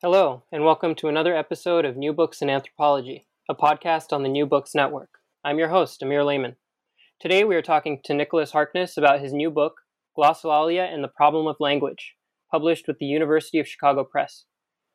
Hello, 0.00 0.44
and 0.52 0.64
welcome 0.64 0.94
to 0.94 1.08
another 1.08 1.34
episode 1.34 1.84
of 1.84 1.96
New 1.96 2.12
Books 2.12 2.40
in 2.40 2.48
Anthropology, 2.48 3.26
a 3.48 3.54
podcast 3.56 4.12
on 4.12 4.22
the 4.22 4.28
New 4.28 4.46
Books 4.46 4.72
Network. 4.72 5.08
I'm 5.44 5.58
your 5.58 5.70
host, 5.70 6.00
Amir 6.00 6.22
Lehman. 6.22 6.54
Today 7.18 7.42
we 7.42 7.56
are 7.56 7.62
talking 7.62 7.98
to 8.04 8.14
Nicholas 8.14 8.52
Harkness 8.52 8.96
about 8.96 9.18
his 9.18 9.32
new 9.32 9.50
book, 9.50 9.80
Glossolalia 10.16 10.84
and 10.84 11.02
the 11.02 11.08
Problem 11.08 11.48
of 11.48 11.56
Language, 11.58 12.14
published 12.48 12.86
with 12.86 13.00
the 13.00 13.06
University 13.06 13.58
of 13.58 13.66
Chicago 13.66 14.04
Press. 14.04 14.44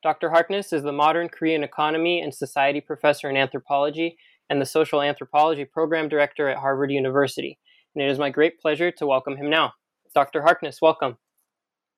Dr. 0.01 0.29
Harkness 0.29 0.71
is 0.71 0.83
the 0.83 0.93
modern 0.93 1.27
Korean 1.27 1.65
economy 1.65 2.21
and 2.21 2.33
society 2.33 2.79
professor 2.79 3.29
in 3.29 3.35
anthropology 3.35 4.15
and 4.49 4.61
the 4.61 4.65
social 4.65 5.01
anthropology 5.01 5.65
program 5.65 6.07
director 6.07 6.47
at 6.47 6.59
Harvard 6.59 6.91
University, 6.91 7.59
and 7.93 8.05
it 8.05 8.09
is 8.09 8.19
my 8.19 8.29
great 8.29 8.57
pleasure 8.57 8.89
to 8.89 9.05
welcome 9.05 9.35
him 9.35 9.49
now. 9.49 9.73
Dr. 10.15 10.43
Harkness, 10.43 10.79
welcome. 10.81 11.17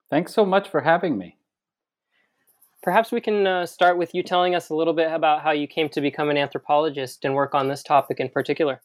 Thanks 0.10 0.34
so 0.34 0.44
much 0.44 0.68
for 0.68 0.82
having 0.82 1.20
me. 1.20 1.38
Perhaps 2.86 3.12
we 3.12 3.20
can 3.20 3.48
uh, 3.48 3.66
start 3.66 3.98
with 3.98 4.14
you 4.14 4.22
telling 4.22 4.54
us 4.54 4.70
a 4.70 4.76
little 4.76 4.94
bit 4.94 5.12
about 5.12 5.42
how 5.42 5.50
you 5.50 5.66
came 5.66 5.90
to 5.90 6.00
become 6.00 6.30
an 6.30 6.38
anthropologist 6.38 7.26
and 7.26 7.34
work 7.34 7.56
on 7.56 7.68
this 7.68 7.82
topic 7.82 8.20
in 8.20 8.30
particular. 8.30 8.80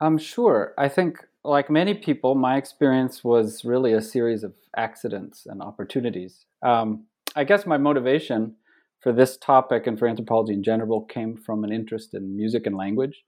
I'm 0.00 0.12
um, 0.12 0.18
sure. 0.18 0.74
I 0.78 0.88
think, 0.88 1.18
like 1.42 1.68
many 1.68 1.94
people, 1.94 2.36
my 2.36 2.56
experience 2.56 3.24
was 3.24 3.64
really 3.64 3.92
a 3.92 4.00
series 4.00 4.44
of 4.44 4.54
accidents 4.76 5.44
and 5.44 5.60
opportunities. 5.60 6.46
Um, 6.62 7.06
I 7.34 7.42
guess 7.42 7.66
my 7.66 7.78
motivation 7.78 8.54
for 9.00 9.12
this 9.12 9.36
topic 9.38 9.88
and 9.88 9.98
for 9.98 10.06
anthropology 10.06 10.52
in 10.52 10.62
general 10.62 11.02
came 11.02 11.36
from 11.36 11.64
an 11.64 11.72
interest 11.72 12.14
in 12.14 12.36
music 12.36 12.64
and 12.64 12.76
language 12.76 13.24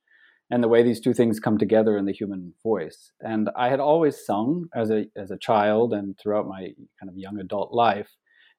and 0.48 0.62
the 0.62 0.68
way 0.68 0.84
these 0.84 1.00
two 1.00 1.12
things 1.12 1.40
come 1.40 1.58
together 1.58 1.98
in 1.98 2.04
the 2.04 2.12
human 2.12 2.52
voice. 2.62 3.10
And 3.20 3.50
I 3.56 3.68
had 3.70 3.80
always 3.80 4.24
sung 4.24 4.68
as 4.76 4.92
a, 4.92 5.06
as 5.16 5.32
a 5.32 5.36
child 5.36 5.92
and 5.92 6.16
throughout 6.16 6.46
my 6.46 6.68
kind 7.00 7.10
of 7.10 7.16
young 7.16 7.40
adult 7.40 7.72
life 7.72 8.10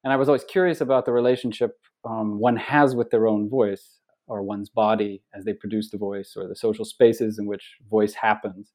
and 0.03 0.13
I 0.13 0.15
was 0.15 0.29
always 0.29 0.43
curious 0.43 0.81
about 0.81 1.05
the 1.05 1.11
relationship 1.11 1.77
um, 2.05 2.39
one 2.39 2.55
has 2.55 2.95
with 2.95 3.09
their 3.09 3.27
own 3.27 3.49
voice 3.49 3.99
or 4.27 4.43
one's 4.43 4.69
body 4.69 5.23
as 5.33 5.45
they 5.45 5.53
produce 5.53 5.89
the 5.89 5.97
voice 5.97 6.33
or 6.35 6.47
the 6.47 6.55
social 6.55 6.85
spaces 6.85 7.39
in 7.39 7.45
which 7.45 7.75
voice 7.89 8.13
happens. 8.13 8.73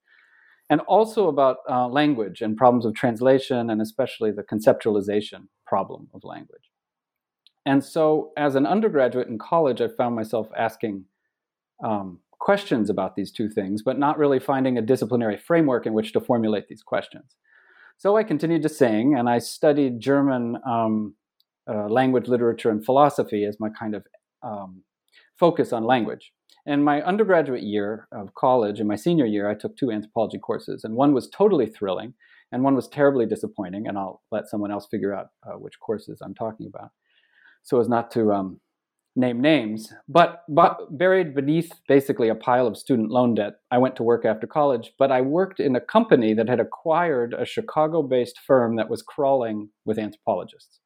And 0.70 0.80
also 0.82 1.28
about 1.28 1.58
uh, 1.68 1.88
language 1.88 2.40
and 2.40 2.56
problems 2.56 2.86
of 2.86 2.94
translation 2.94 3.68
and 3.68 3.82
especially 3.82 4.30
the 4.30 4.42
conceptualization 4.42 5.48
problem 5.66 6.08
of 6.14 6.24
language. 6.24 6.70
And 7.66 7.84
so, 7.84 8.32
as 8.36 8.54
an 8.56 8.66
undergraduate 8.66 9.28
in 9.28 9.38
college, 9.38 9.80
I 9.80 9.88
found 9.88 10.16
myself 10.16 10.48
asking 10.56 11.04
um, 11.84 12.18
questions 12.38 12.90
about 12.90 13.14
these 13.14 13.30
two 13.30 13.48
things, 13.48 13.82
but 13.82 13.98
not 13.98 14.18
really 14.18 14.40
finding 14.40 14.76
a 14.76 14.82
disciplinary 14.82 15.36
framework 15.36 15.86
in 15.86 15.92
which 15.92 16.12
to 16.12 16.20
formulate 16.20 16.66
these 16.68 16.82
questions. 16.82 17.36
So 18.02 18.16
I 18.16 18.24
continued 18.24 18.62
to 18.62 18.68
sing, 18.68 19.14
and 19.14 19.30
I 19.30 19.38
studied 19.38 20.00
German 20.00 20.58
um, 20.66 21.14
uh, 21.70 21.86
language, 21.86 22.26
literature, 22.26 22.68
and 22.68 22.84
philosophy 22.84 23.44
as 23.44 23.60
my 23.60 23.68
kind 23.70 23.94
of 23.94 24.04
um, 24.42 24.82
focus 25.38 25.72
on 25.72 25.84
language. 25.84 26.32
In 26.66 26.82
my 26.82 27.00
undergraduate 27.02 27.62
year 27.62 28.08
of 28.10 28.34
college, 28.34 28.80
in 28.80 28.88
my 28.88 28.96
senior 28.96 29.24
year, 29.24 29.48
I 29.48 29.54
took 29.54 29.76
two 29.76 29.92
anthropology 29.92 30.40
courses, 30.40 30.82
and 30.82 30.96
one 30.96 31.14
was 31.14 31.28
totally 31.28 31.66
thrilling, 31.66 32.14
and 32.50 32.64
one 32.64 32.74
was 32.74 32.88
terribly 32.88 33.24
disappointing. 33.24 33.86
And 33.86 33.96
I'll 33.96 34.20
let 34.32 34.48
someone 34.48 34.72
else 34.72 34.88
figure 34.90 35.14
out 35.14 35.28
uh, 35.46 35.52
which 35.52 35.78
courses 35.78 36.20
I'm 36.20 36.34
talking 36.34 36.66
about, 36.66 36.90
so 37.62 37.78
as 37.78 37.88
not 37.88 38.10
to 38.14 38.32
um, 38.32 38.60
name 39.14 39.40
names. 39.40 39.92
But, 40.08 40.42
but 40.48 40.96
buried 40.96 41.34
beneath 41.34 41.70
basically 41.86 42.28
a 42.28 42.34
pile 42.34 42.66
of 42.66 42.76
student 42.76 43.10
loan 43.10 43.34
debt, 43.34 43.54
I 43.70 43.78
went 43.78 43.96
to 43.96 44.02
work 44.02 44.24
after 44.24 44.46
college. 44.46 44.92
But 44.98 45.12
I 45.12 45.20
worked 45.20 45.60
in 45.60 45.76
a 45.76 45.80
company 45.80 46.34
that 46.34 46.48
had 46.48 46.60
acquired 46.60 47.34
a 47.34 47.44
Chicago-based 47.44 48.38
firm 48.46 48.76
that 48.76 48.90
was 48.90 49.02
crawling 49.02 49.68
with 49.84 49.98
anthropologists. 49.98 50.80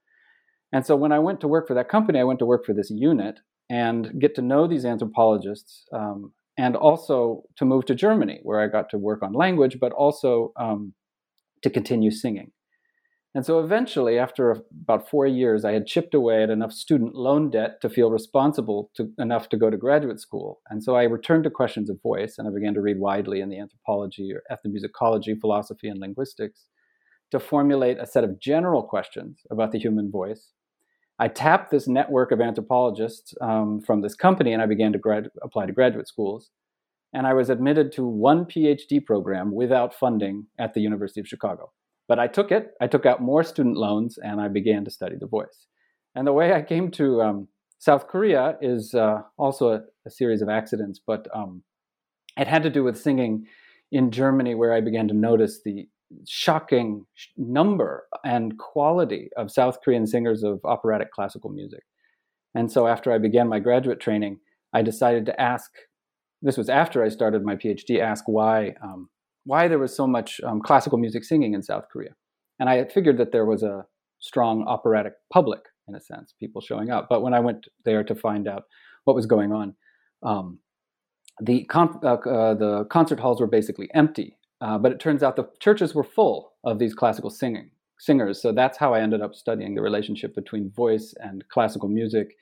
And 0.72 0.84
so 0.84 0.96
when 0.96 1.12
I 1.12 1.20
went 1.20 1.40
to 1.40 1.48
work 1.48 1.68
for 1.68 1.74
that 1.74 1.88
company, 1.88 2.18
I 2.18 2.24
went 2.24 2.40
to 2.40 2.46
work 2.46 2.64
for 2.64 2.74
this 2.74 2.90
unit 2.90 3.38
and 3.70 4.20
get 4.20 4.34
to 4.34 4.42
know 4.42 4.66
these 4.66 4.84
anthropologists 4.84 5.84
um, 5.92 6.32
and 6.58 6.76
also 6.76 7.42
to 7.56 7.64
move 7.64 7.86
to 7.86 7.94
Germany, 7.94 8.40
where 8.42 8.60
I 8.60 8.66
got 8.66 8.90
to 8.90 8.98
work 8.98 9.22
on 9.22 9.32
language, 9.32 9.78
but 9.80 9.92
also 9.92 10.52
um, 10.58 10.94
to 11.62 11.70
continue 11.70 12.10
singing. 12.10 12.50
And 13.36 13.44
so 13.44 13.60
eventually, 13.60 14.18
after 14.18 14.62
about 14.82 15.10
four 15.10 15.26
years, 15.26 15.62
I 15.62 15.72
had 15.72 15.86
chipped 15.86 16.14
away 16.14 16.42
at 16.42 16.48
enough 16.48 16.72
student 16.72 17.14
loan 17.14 17.50
debt 17.50 17.82
to 17.82 17.90
feel 17.90 18.10
responsible 18.10 18.90
to, 18.96 19.12
enough 19.18 19.50
to 19.50 19.58
go 19.58 19.68
to 19.68 19.76
graduate 19.76 20.20
school. 20.20 20.62
And 20.70 20.82
so 20.82 20.96
I 20.96 21.02
returned 21.02 21.44
to 21.44 21.50
questions 21.50 21.90
of 21.90 22.00
voice, 22.02 22.36
and 22.38 22.48
I 22.48 22.50
began 22.50 22.72
to 22.74 22.80
read 22.80 22.98
widely 22.98 23.40
in 23.40 23.50
the 23.50 23.58
anthropology 23.58 24.30
or 24.32 24.42
ethnomusicology, 24.50 25.38
philosophy, 25.38 25.88
and 25.88 26.00
linguistics 26.00 26.64
to 27.30 27.38
formulate 27.38 27.98
a 28.00 28.06
set 28.06 28.24
of 28.24 28.40
general 28.40 28.82
questions 28.82 29.42
about 29.50 29.70
the 29.70 29.78
human 29.78 30.10
voice 30.10 30.54
I 31.18 31.28
tapped 31.28 31.70
this 31.70 31.88
network 31.88 32.30
of 32.30 32.40
anthropologists 32.40 33.32
um, 33.40 33.80
from 33.80 34.02
this 34.02 34.14
company 34.14 34.52
and 34.52 34.60
I 34.60 34.66
began 34.66 34.92
to 34.92 34.98
grad- 34.98 35.30
apply 35.42 35.66
to 35.66 35.72
graduate 35.72 36.08
schools. 36.08 36.50
And 37.14 37.26
I 37.26 37.32
was 37.32 37.48
admitted 37.48 37.92
to 37.92 38.06
one 38.06 38.44
PhD 38.44 39.04
program 39.04 39.54
without 39.54 39.94
funding 39.94 40.46
at 40.58 40.74
the 40.74 40.80
University 40.80 41.20
of 41.20 41.26
Chicago. 41.26 41.72
But 42.08 42.18
I 42.18 42.26
took 42.28 42.52
it, 42.52 42.72
I 42.80 42.86
took 42.86 43.04
out 43.06 43.20
more 43.20 43.42
student 43.42 43.76
loans, 43.76 44.18
and 44.18 44.40
I 44.40 44.48
began 44.48 44.84
to 44.84 44.90
study 44.90 45.16
the 45.18 45.26
voice. 45.26 45.66
And 46.14 46.26
the 46.26 46.32
way 46.32 46.52
I 46.52 46.62
came 46.62 46.90
to 46.92 47.20
um, 47.22 47.48
South 47.78 48.06
Korea 48.08 48.56
is 48.60 48.94
uh, 48.94 49.22
also 49.36 49.72
a, 49.72 49.80
a, 50.06 50.10
series 50.10 50.40
of 50.40 50.48
accidents, 50.48 51.00
but 51.04 51.26
um, 51.34 51.62
it 52.38 52.46
had 52.46 52.62
to 52.62 52.70
do 52.70 52.84
with 52.84 52.98
singing 52.98 53.46
in 53.92 54.10
Germany, 54.10 54.54
where 54.54 54.72
I 54.72 54.80
began 54.80 55.08
to 55.08 55.14
notice 55.14 55.60
the 55.64 55.88
shocking 56.26 57.04
number 57.36 58.06
and 58.24 58.58
quality 58.58 59.30
of 59.36 59.50
South 59.50 59.80
Korean 59.84 60.06
singers 60.06 60.42
of 60.42 60.60
operatic 60.64 61.10
classical 61.12 61.50
music. 61.50 61.82
And 62.54 62.70
so 62.70 62.86
after 62.86 63.12
I 63.12 63.18
began 63.18 63.48
my 63.48 63.58
graduate 63.58 64.00
training, 64.00 64.38
I 64.72 64.82
decided 64.82 65.26
to 65.26 65.40
ask, 65.40 65.70
this 66.42 66.56
was 66.56 66.68
after 66.68 67.04
I 67.04 67.08
started 67.08 67.44
my 67.44 67.56
PhD, 67.56 68.00
ask 68.00 68.24
why, 68.26 68.74
um, 68.82 69.08
why 69.46 69.68
there 69.68 69.78
was 69.78 69.96
so 69.96 70.06
much 70.06 70.40
um, 70.44 70.60
classical 70.60 70.98
music 70.98 71.24
singing 71.24 71.54
in 71.54 71.62
South 71.62 71.84
Korea. 71.90 72.10
And 72.58 72.68
I 72.68 72.84
figured 72.84 73.18
that 73.18 73.32
there 73.32 73.46
was 73.46 73.62
a 73.62 73.86
strong 74.18 74.64
operatic 74.66 75.14
public, 75.32 75.60
in 75.88 75.94
a 75.94 76.00
sense, 76.00 76.34
people 76.38 76.60
showing 76.60 76.90
up. 76.90 77.06
But 77.08 77.22
when 77.22 77.32
I 77.32 77.40
went 77.40 77.66
there 77.84 78.04
to 78.04 78.14
find 78.14 78.46
out 78.48 78.64
what 79.04 79.16
was 79.16 79.26
going 79.26 79.52
on, 79.52 79.74
um, 80.22 80.58
the, 81.40 81.64
con- 81.64 82.00
uh, 82.02 82.14
uh, 82.14 82.54
the 82.54 82.86
concert 82.90 83.20
halls 83.20 83.40
were 83.40 83.46
basically 83.46 83.88
empty 83.94 84.36
uh, 84.60 84.78
but 84.78 84.92
it 84.92 85.00
turns 85.00 85.22
out 85.22 85.36
the 85.36 85.48
churches 85.60 85.94
were 85.94 86.04
full 86.04 86.52
of 86.64 86.78
these 86.78 86.94
classical 86.94 87.30
singing 87.30 87.70
singers. 87.98 88.40
So 88.40 88.52
that's 88.52 88.78
how 88.78 88.94
I 88.94 89.00
ended 89.00 89.22
up 89.22 89.34
studying 89.34 89.74
the 89.74 89.82
relationship 89.82 90.34
between 90.34 90.70
voice 90.70 91.14
and 91.18 91.44
classical 91.48 91.88
music 91.88 92.36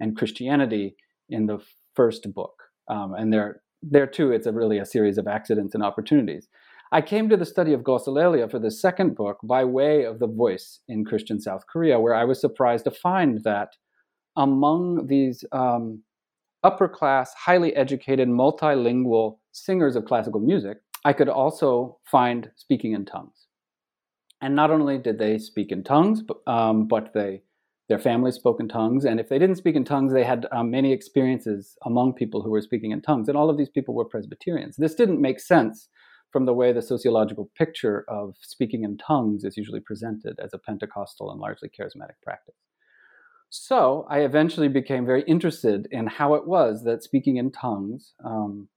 and 0.00 0.16
Christianity 0.16 0.96
in 1.28 1.46
the 1.46 1.58
first 1.94 2.32
book. 2.32 2.54
Um, 2.88 3.14
and 3.14 3.32
there, 3.32 3.62
there 3.82 4.06
too, 4.06 4.32
it's 4.32 4.46
a 4.46 4.52
really 4.52 4.78
a 4.78 4.86
series 4.86 5.18
of 5.18 5.26
accidents 5.26 5.74
and 5.74 5.82
opportunities. 5.82 6.48
I 6.92 7.00
came 7.00 7.28
to 7.28 7.36
the 7.36 7.46
study 7.46 7.72
of 7.72 7.82
glossolalia 7.82 8.50
for 8.50 8.58
the 8.58 8.70
second 8.70 9.14
book 9.14 9.38
by 9.44 9.64
way 9.64 10.04
of 10.04 10.18
the 10.18 10.26
voice 10.26 10.80
in 10.88 11.04
Christian 11.04 11.40
South 11.40 11.64
Korea, 11.68 12.00
where 12.00 12.14
I 12.14 12.24
was 12.24 12.40
surprised 12.40 12.84
to 12.84 12.90
find 12.90 13.42
that 13.44 13.76
among 14.36 15.06
these 15.06 15.44
um, 15.52 16.02
upper 16.64 16.88
class, 16.88 17.32
highly 17.34 17.74
educated, 17.76 18.28
multilingual 18.28 19.38
singers 19.52 19.96
of 19.96 20.04
classical 20.04 20.40
music, 20.40 20.78
I 21.04 21.12
could 21.12 21.28
also 21.28 21.98
find 22.10 22.50
speaking 22.56 22.92
in 22.92 23.04
tongues. 23.04 23.46
And 24.40 24.56
not 24.56 24.70
only 24.70 24.98
did 24.98 25.18
they 25.18 25.38
speak 25.38 25.70
in 25.70 25.84
tongues, 25.84 26.22
but, 26.22 26.38
um, 26.46 26.88
but 26.88 27.12
they 27.14 27.42
their 27.90 27.98
families 27.98 28.36
spoke 28.36 28.60
in 28.60 28.68
tongues, 28.68 29.04
and 29.04 29.18
if 29.18 29.28
they 29.28 29.38
didn't 29.38 29.56
speak 29.56 29.74
in 29.74 29.84
tongues, 29.84 30.12
they 30.12 30.22
had 30.22 30.46
um, 30.52 30.70
many 30.70 30.92
experiences 30.92 31.76
among 31.84 32.12
people 32.12 32.40
who 32.40 32.50
were 32.50 32.60
speaking 32.60 32.92
in 32.92 33.02
tongues, 33.02 33.28
and 33.28 33.36
all 33.36 33.50
of 33.50 33.58
these 33.58 33.68
people 33.68 33.94
were 33.94 34.04
Presbyterians. 34.04 34.76
This 34.76 34.94
didn't 34.94 35.20
make 35.20 35.40
sense 35.40 35.88
from 36.30 36.46
the 36.46 36.54
way 36.54 36.72
the 36.72 36.82
sociological 36.82 37.50
picture 37.58 38.04
of 38.08 38.36
speaking 38.42 38.84
in 38.84 38.96
tongues 38.96 39.42
is 39.42 39.56
usually 39.56 39.80
presented 39.80 40.38
as 40.38 40.54
a 40.54 40.58
Pentecostal 40.58 41.32
and 41.32 41.40
largely 41.40 41.68
charismatic 41.68 42.14
practice. 42.22 42.54
So 43.48 44.06
I 44.08 44.20
eventually 44.20 44.68
became 44.68 45.04
very 45.04 45.24
interested 45.24 45.88
in 45.90 46.06
how 46.06 46.34
it 46.34 46.46
was 46.46 46.84
that 46.84 47.02
speaking 47.02 47.38
in 47.38 47.50
tongues 47.50 48.14
um, 48.24 48.68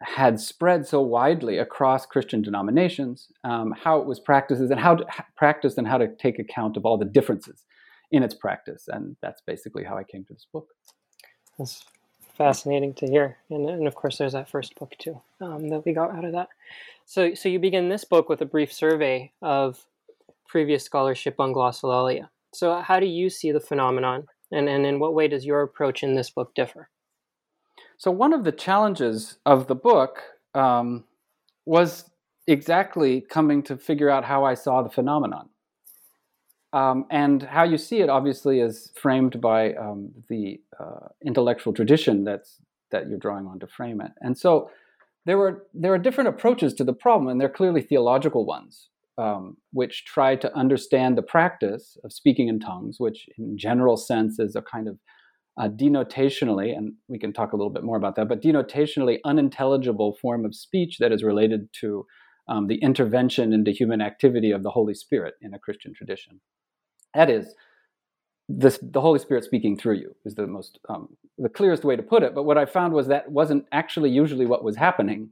had 0.00 0.40
spread 0.40 0.84
so 0.84 1.00
widely 1.00 1.58
across 1.58 2.06
Christian 2.06 2.42
denominations, 2.42 3.28
um, 3.44 3.72
how 3.84 4.00
it 4.00 4.06
was 4.06 4.18
practiced 4.18 4.60
and 4.60 4.80
how 4.80 4.96
to 4.96 5.06
practice 5.36 5.78
and 5.78 5.86
how 5.86 5.98
to 5.98 6.08
take 6.16 6.40
account 6.40 6.76
of 6.76 6.84
all 6.84 6.98
the 6.98 7.04
differences 7.04 7.62
in 8.16 8.22
its 8.22 8.34
practice. 8.34 8.88
And 8.88 9.16
that's 9.22 9.42
basically 9.46 9.84
how 9.84 9.96
I 9.96 10.04
came 10.04 10.24
to 10.24 10.32
this 10.32 10.46
book. 10.52 10.68
That's 11.58 11.84
fascinating 12.36 12.94
to 12.94 13.06
hear. 13.06 13.38
And, 13.50 13.68
and 13.68 13.86
of 13.86 13.94
course, 13.94 14.18
there's 14.18 14.32
that 14.32 14.48
first 14.48 14.74
book 14.78 14.94
too 14.98 15.20
um, 15.40 15.68
that 15.68 15.84
we 15.84 15.92
got 15.92 16.14
out 16.14 16.24
of 16.24 16.32
that. 16.32 16.48
So, 17.06 17.34
so 17.34 17.48
you 17.48 17.58
begin 17.58 17.88
this 17.88 18.04
book 18.04 18.28
with 18.28 18.42
a 18.42 18.46
brief 18.46 18.72
survey 18.72 19.32
of 19.40 19.84
previous 20.48 20.84
scholarship 20.84 21.36
on 21.38 21.54
glossolalia. 21.54 22.28
So, 22.52 22.80
how 22.80 23.00
do 23.00 23.06
you 23.06 23.30
see 23.30 23.52
the 23.52 23.60
phenomenon, 23.60 24.26
and, 24.50 24.68
and 24.68 24.86
in 24.86 24.98
what 24.98 25.14
way 25.14 25.28
does 25.28 25.44
your 25.44 25.62
approach 25.62 26.02
in 26.02 26.14
this 26.14 26.30
book 26.30 26.54
differ? 26.54 26.88
So, 27.98 28.10
one 28.10 28.32
of 28.32 28.44
the 28.44 28.52
challenges 28.52 29.38
of 29.44 29.66
the 29.66 29.74
book 29.74 30.22
um, 30.54 31.04
was 31.64 32.10
exactly 32.46 33.20
coming 33.20 33.62
to 33.64 33.76
figure 33.76 34.10
out 34.10 34.24
how 34.24 34.44
I 34.44 34.54
saw 34.54 34.82
the 34.82 34.90
phenomenon. 34.90 35.48
Um, 36.76 37.06
and 37.10 37.42
how 37.42 37.64
you 37.64 37.78
see 37.78 38.00
it, 38.00 38.10
obviously, 38.10 38.60
is 38.60 38.92
framed 39.00 39.40
by 39.40 39.72
um, 39.74 40.10
the 40.28 40.60
uh, 40.78 41.08
intellectual 41.24 41.72
tradition 41.72 42.22
that's 42.22 42.58
that 42.90 43.08
you're 43.08 43.18
drawing 43.18 43.46
on 43.46 43.58
to 43.60 43.66
frame 43.66 44.02
it. 44.02 44.12
And 44.20 44.36
so, 44.36 44.70
there 45.24 45.38
were 45.38 45.66
there 45.72 45.94
are 45.94 45.98
different 45.98 46.28
approaches 46.28 46.74
to 46.74 46.84
the 46.84 46.92
problem, 46.92 47.28
and 47.28 47.40
they're 47.40 47.48
clearly 47.48 47.80
theological 47.80 48.44
ones, 48.44 48.90
um, 49.16 49.56
which 49.72 50.04
try 50.04 50.36
to 50.36 50.54
understand 50.54 51.16
the 51.16 51.22
practice 51.22 51.96
of 52.04 52.12
speaking 52.12 52.48
in 52.48 52.60
tongues, 52.60 52.96
which, 52.98 53.26
in 53.38 53.56
general 53.56 53.96
sense, 53.96 54.38
is 54.38 54.54
a 54.54 54.60
kind 54.60 54.86
of 54.86 54.98
uh, 55.58 55.70
denotationally, 55.70 56.76
and 56.76 56.92
we 57.08 57.18
can 57.18 57.32
talk 57.32 57.54
a 57.54 57.56
little 57.56 57.72
bit 57.72 57.84
more 57.84 57.96
about 57.96 58.16
that, 58.16 58.28
but 58.28 58.42
denotationally 58.42 59.16
unintelligible 59.24 60.18
form 60.20 60.44
of 60.44 60.54
speech 60.54 60.98
that 60.98 61.10
is 61.10 61.24
related 61.24 61.70
to 61.80 62.04
um, 62.48 62.66
the 62.66 62.82
intervention 62.82 63.54
into 63.54 63.70
human 63.70 64.02
activity 64.02 64.50
of 64.50 64.62
the 64.62 64.70
Holy 64.70 64.94
Spirit 64.94 65.34
in 65.40 65.54
a 65.54 65.58
Christian 65.58 65.94
tradition. 65.94 66.38
That 67.16 67.30
is, 67.30 67.54
the 68.48 69.00
Holy 69.00 69.18
Spirit 69.18 69.42
speaking 69.42 69.76
through 69.76 69.94
you 69.94 70.14
is 70.24 70.34
the 70.34 70.46
most 70.46 70.78
um, 70.88 71.08
the 71.38 71.48
clearest 71.48 71.82
way 71.82 71.96
to 71.96 72.02
put 72.02 72.22
it. 72.22 72.34
But 72.34 72.44
what 72.44 72.58
I 72.58 72.66
found 72.66 72.92
was 72.92 73.08
that 73.08 73.30
wasn't 73.30 73.66
actually 73.72 74.10
usually 74.10 74.46
what 74.46 74.62
was 74.62 74.76
happening 74.76 75.30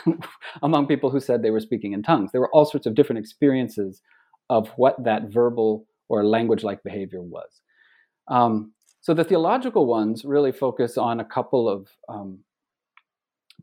among 0.62 0.86
people 0.86 1.10
who 1.10 1.20
said 1.20 1.42
they 1.42 1.50
were 1.50 1.60
speaking 1.60 1.92
in 1.92 2.02
tongues. 2.02 2.30
There 2.32 2.40
were 2.40 2.50
all 2.50 2.66
sorts 2.66 2.86
of 2.86 2.94
different 2.94 3.20
experiences 3.20 4.02
of 4.50 4.68
what 4.70 5.02
that 5.04 5.30
verbal 5.30 5.86
or 6.08 6.26
language-like 6.26 6.82
behavior 6.82 7.22
was. 7.22 7.62
Um, 8.28 8.72
so 9.00 9.14
the 9.14 9.24
theological 9.24 9.86
ones 9.86 10.24
really 10.24 10.52
focus 10.52 10.98
on 10.98 11.20
a 11.20 11.24
couple 11.24 11.68
of 11.68 11.88
um, 12.08 12.40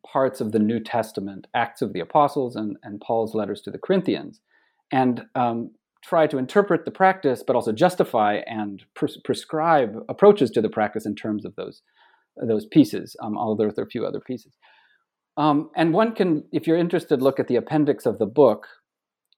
parts 0.06 0.42
of 0.42 0.52
the 0.52 0.60
New 0.60 0.80
Testament, 0.80 1.48
Acts 1.54 1.82
of 1.82 1.94
the 1.94 2.00
Apostles 2.00 2.56
and, 2.56 2.78
and 2.84 3.00
Paul's 3.02 3.36
letters 3.36 3.62
to 3.62 3.72
the 3.72 3.78
Corinthians, 3.78 4.40
and 4.92 5.26
um, 5.36 5.72
try 6.04 6.28
to 6.28 6.38
interpret 6.38 6.86
the 6.86 6.92
practice, 6.92 7.44
but 7.46 7.56
also 7.56 7.72
justify 7.72 8.42
and 8.46 8.84
pres- 8.96 9.20
prescribe 9.24 9.96
approaches 10.08 10.50
to 10.52 10.62
the 10.62 10.70
practice 10.70 11.06
in 11.06 11.16
terms 11.16 11.46
of 11.46 11.56
those 11.56 11.82
those 12.48 12.66
pieces. 12.66 13.16
Um, 13.22 13.38
although 13.38 13.70
there 13.70 13.84
are 13.84 13.88
a 13.88 13.90
few 13.90 14.06
other 14.06 14.22
pieces. 14.22 14.58
Um, 15.36 15.70
and 15.76 15.94
one 15.94 16.14
can, 16.14 16.44
if 16.52 16.68
you're 16.68 16.78
interested, 16.78 17.22
look 17.22 17.40
at 17.40 17.48
the 17.48 17.56
appendix 17.56 18.06
of 18.06 18.20
the 18.20 18.26
book, 18.26 18.68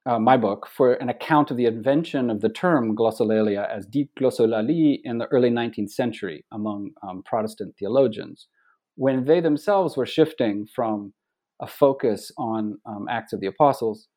uh, 0.06 0.19
my 0.19 0.36
book, 0.38 0.68
for 0.68 0.94
an 0.94 1.10
account 1.10 1.52
of 1.52 1.58
the 1.58 1.66
invention 1.66 2.30
of 2.30 2.42
the 2.42 2.50
term 2.50 2.96
glossolalia 2.96 3.69
as 3.69 3.86
dit 3.86 4.10
glossolalie 4.19 5.00
in 5.04 5.19
the 5.19 5.28
early 5.28 5.50
19th 5.50 5.92
century 5.92 6.44
among 6.52 6.92
um, 7.07 7.22
Protestant 7.24 7.75
theologians, 7.78 8.48
when 8.96 9.25
they 9.25 9.40
themselves 9.40 9.96
were 9.96 10.06
shifting 10.06 10.68
from 10.75 11.14
a 11.62 11.68
focus 11.68 12.31
on 12.38 12.80
um, 12.88 13.07
Acts 13.10 13.34
of 13.34 13.40
the 13.40 13.48
Apostles 13.48 14.07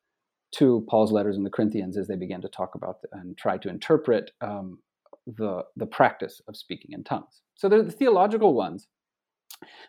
to 0.57 0.85
Paul's 0.89 1.11
letters 1.11 1.37
in 1.37 1.43
the 1.43 1.49
Corinthians 1.49 1.97
as 1.97 2.07
they 2.07 2.15
began 2.15 2.41
to 2.41 2.49
talk 2.49 2.75
about 2.75 2.97
and 3.11 3.37
try 3.37 3.57
to 3.57 3.69
interpret 3.69 4.31
um, 4.41 4.79
the, 5.27 5.63
the 5.75 5.85
practice 5.85 6.41
of 6.47 6.55
speaking 6.55 6.91
in 6.93 7.03
tongues. 7.03 7.41
So 7.55 7.67
they're 7.67 7.83
the 7.83 7.91
theological 7.91 8.53
ones. 8.53 8.87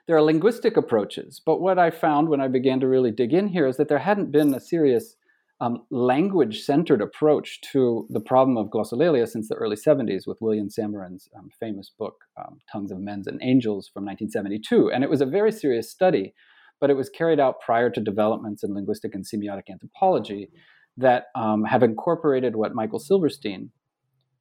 There 0.07 0.17
are 0.17 0.23
linguistic 0.23 0.77
approaches, 0.77 1.41
but 1.45 1.61
what 1.61 1.79
I 1.79 1.91
found 1.91 2.29
when 2.29 2.41
I 2.41 2.49
began 2.49 2.81
to 2.81 2.89
really 2.89 3.11
dig 3.11 3.33
in 3.33 3.49
here 3.49 3.67
is 3.67 3.77
that 3.77 3.89
there 3.89 3.99
hadn't 3.99 4.31
been 4.31 4.55
a 4.55 4.61
serious 4.61 5.17
um, 5.61 5.85
language 5.91 6.61
centered 6.61 7.01
approach 7.01 7.61
to 7.73 8.07
the 8.11 8.21
problem 8.21 8.57
of 8.57 8.69
glossolalia 8.69 9.27
since 9.27 9.49
the 9.49 9.55
early 9.55 9.77
70s 9.77 10.27
with 10.27 10.39
William 10.41 10.69
Samarin's 10.69 11.29
um, 11.37 11.49
famous 11.59 11.91
book, 11.99 12.15
um, 12.39 12.59
Tongues 12.71 12.93
of 12.93 13.01
Men's 13.01 13.27
and 13.27 13.41
Angels 13.43 13.89
from 13.93 14.05
1972. 14.05 14.91
And 14.91 15.03
it 15.03 15.11
was 15.11 15.21
a 15.21 15.27
very 15.27 15.51
serious 15.51 15.91
study 15.91 16.35
but 16.81 16.91
it 16.91 16.97
was 16.97 17.09
carried 17.09 17.41
out 17.41 17.61
prior 17.61 17.91
to 17.91 18.01
developments 18.01 18.63
in 18.63 18.75
linguistic 18.75 19.15
and 19.15 19.25
semiotic 19.25 19.71
anthropology 19.71 20.51
that 20.97 21.25
um, 21.35 21.65
have 21.65 21.83
incorporated 21.83 22.57
what 22.57 22.75
Michael 22.75 22.99
Silverstein, 22.99 23.71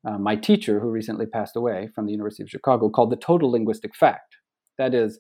uh, 0.08 0.18
my 0.18 0.36
teacher 0.36 0.80
who 0.80 0.90
recently 0.90 1.26
passed 1.26 1.56
away 1.56 1.90
from 1.94 2.06
the 2.06 2.12
University 2.12 2.44
of 2.44 2.50
Chicago, 2.50 2.90
called 2.90 3.12
the 3.12 3.18
total 3.18 3.52
linguistic 3.52 3.96
fact. 3.96 4.38
That 4.78 4.94
is, 4.94 5.20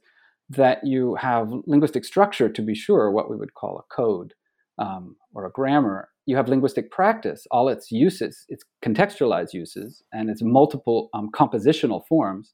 that 0.49 0.85
you 0.85 1.15
have 1.15 1.51
linguistic 1.65 2.05
structure 2.05 2.49
to 2.49 2.61
be 2.61 2.75
sure, 2.75 3.11
what 3.11 3.29
we 3.29 3.35
would 3.35 3.53
call 3.53 3.79
a 3.79 3.93
code 3.93 4.33
um, 4.77 5.15
or 5.33 5.45
a 5.45 5.51
grammar. 5.51 6.09
You 6.25 6.35
have 6.35 6.49
linguistic 6.49 6.91
practice, 6.91 7.45
all 7.51 7.69
its 7.69 7.91
uses, 7.91 8.45
its 8.47 8.63
contextualized 8.83 9.53
uses, 9.53 10.03
and 10.11 10.29
its 10.29 10.41
multiple 10.43 11.09
um, 11.13 11.29
compositional 11.33 12.05
forms. 12.07 12.53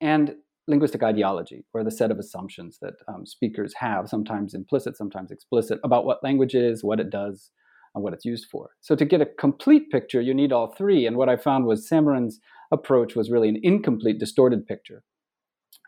And 0.00 0.34
linguistic 0.66 1.02
ideology, 1.02 1.64
or 1.74 1.84
the 1.84 1.90
set 1.90 2.10
of 2.10 2.18
assumptions 2.18 2.78
that 2.80 2.94
um, 3.08 3.26
speakers 3.26 3.74
have, 3.76 4.08
sometimes 4.08 4.54
implicit, 4.54 4.96
sometimes 4.96 5.30
explicit, 5.30 5.78
about 5.84 6.04
what 6.04 6.24
language 6.24 6.54
is, 6.54 6.82
what 6.82 7.00
it 7.00 7.10
does, 7.10 7.50
and 7.94 8.02
what 8.02 8.12
it's 8.12 8.24
used 8.24 8.46
for. 8.50 8.70
So 8.80 8.96
to 8.96 9.04
get 9.04 9.20
a 9.20 9.26
complete 9.26 9.90
picture, 9.90 10.20
you 10.20 10.34
need 10.34 10.52
all 10.52 10.74
three. 10.76 11.06
And 11.06 11.16
what 11.16 11.28
I 11.28 11.36
found 11.36 11.66
was 11.66 11.88
Samarin's 11.88 12.40
approach 12.72 13.14
was 13.14 13.30
really 13.30 13.48
an 13.48 13.60
incomplete, 13.62 14.18
distorted 14.18 14.66
picture. 14.66 15.04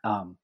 Um, 0.04 0.37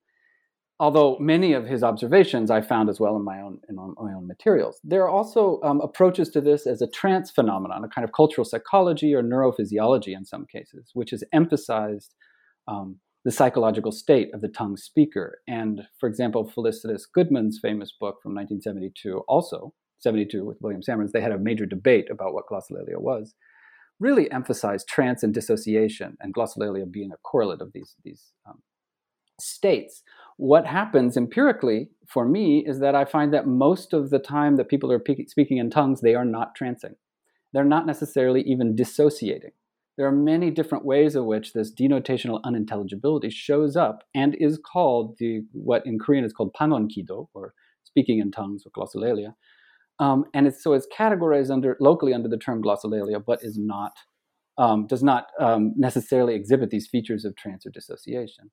although 0.81 1.17
many 1.21 1.53
of 1.53 1.65
his 1.67 1.85
observations 1.85 2.51
I 2.51 2.61
found 2.61 2.89
as 2.89 2.99
well 2.99 3.15
in 3.15 3.25
my 3.25 3.41
own 3.41 3.61
in 3.69 3.77
my 3.77 4.13
own 4.13 4.27
materials. 4.27 4.81
There 4.83 5.03
are 5.05 5.09
also 5.09 5.61
um, 5.63 5.81
approaches 5.81 6.29
to 6.31 6.41
this 6.41 6.67
as 6.67 6.83
a 6.83 6.89
trance 6.89 7.31
phenomenon, 7.31 7.85
a 7.85 7.89
kind 7.89 8.05
of 8.05 8.13
cultural 8.13 8.45
psychology 8.45 9.15
or 9.15 9.23
neurophysiology 9.23 10.17
in 10.17 10.25
some 10.25 10.45
cases, 10.47 10.91
which 10.95 11.13
is 11.13 11.23
emphasized 11.33 12.15
um, 12.67 12.99
the 13.25 13.31
psychological 13.31 13.93
state 13.93 14.31
of 14.35 14.41
the 14.41 14.49
tongue 14.49 14.77
speaker. 14.77 15.41
And 15.47 15.83
for 15.99 16.09
example, 16.09 16.51
Felicitas 16.51 17.07
Goodman's 17.13 17.59
famous 17.61 17.93
book 17.93 18.19
from 18.23 18.35
1972, 18.35 19.19
also 19.29 19.73
72 20.01 20.45
with 20.45 20.59
William 20.61 20.83
Samarin, 20.83 21.11
they 21.13 21.21
had 21.21 21.33
a 21.33 21.39
major 21.39 21.67
debate 21.67 22.09
about 22.11 22.35
what 22.35 22.47
glossolalia 22.51 22.99
was, 22.99 23.35
really 24.01 24.31
emphasized 24.33 24.89
trance 24.89 25.23
and 25.23 25.33
dissociation, 25.33 26.17
and 26.21 26.35
glossolalia 26.35 26.91
being 26.91 27.13
a 27.13 27.17
correlate 27.19 27.61
of 27.61 27.73
these, 27.73 27.95
these 28.05 28.33
um, 28.49 28.63
states. 29.41 30.03
What 30.37 30.67
happens 30.67 31.17
empirically 31.17 31.91
for 32.09 32.27
me 32.27 32.65
is 32.67 32.81
that 32.81 32.97
I 32.97 33.05
find 33.05 33.33
that 33.33 33.47
most 33.47 33.93
of 33.93 34.11
the 34.11 34.19
time 34.19 34.57
that 34.57 34.69
people 34.69 34.91
are 34.91 34.99
pe- 34.99 35.27
speaking 35.27 35.59
in 35.59 35.71
tongues, 35.71 36.01
they 36.01 36.17
are 36.17 36.25
not 36.25 36.57
trancing. 36.61 36.97
They're 37.53 37.65
not 37.65 37.87
necessarily 37.87 38.43
even 38.43 38.75
dissociating 38.75 39.53
there 40.03 40.09
are 40.09 40.13
many 40.13 40.51
different 40.51 40.85
ways 40.85 41.15
in 41.15 41.27
which 41.27 41.53
this 41.53 41.73
denotational 41.73 42.41
unintelligibility 42.43 43.31
shows 43.31 43.77
up 43.77 44.03
and 44.13 44.35
is 44.41 44.59
called 44.59 45.15
the 45.21 45.43
what 45.53 45.87
in 45.87 45.97
Korean 46.01 46.25
is 46.25 46.33
called 46.33 46.53
panonkido, 46.61 47.29
or 47.35 47.55
speaking 47.85 48.19
in 48.19 48.33
tongues 48.33 48.65
or 48.67 48.73
glossolalia. 48.73 49.35
Um, 50.01 50.25
and 50.35 50.49
it's, 50.49 50.61
so 50.61 50.73
it's 50.73 50.89
categorized 50.93 51.53
under 51.53 51.77
locally 51.79 52.13
under 52.13 52.29
the 52.29 52.37
term 52.37 52.65
glossolalia, 52.65 53.23
but 53.25 53.45
is 53.45 53.57
not 53.57 53.93
um, 54.59 54.89
does 54.89 55.05
not 55.05 55.27
um, 55.39 55.73
necessarily 55.77 56.35
exhibit 56.35 56.71
these 56.71 56.89
features 56.89 57.25
of 57.25 57.37
trance 57.37 57.65
or 57.65 57.71
dissociation. 57.71 58.51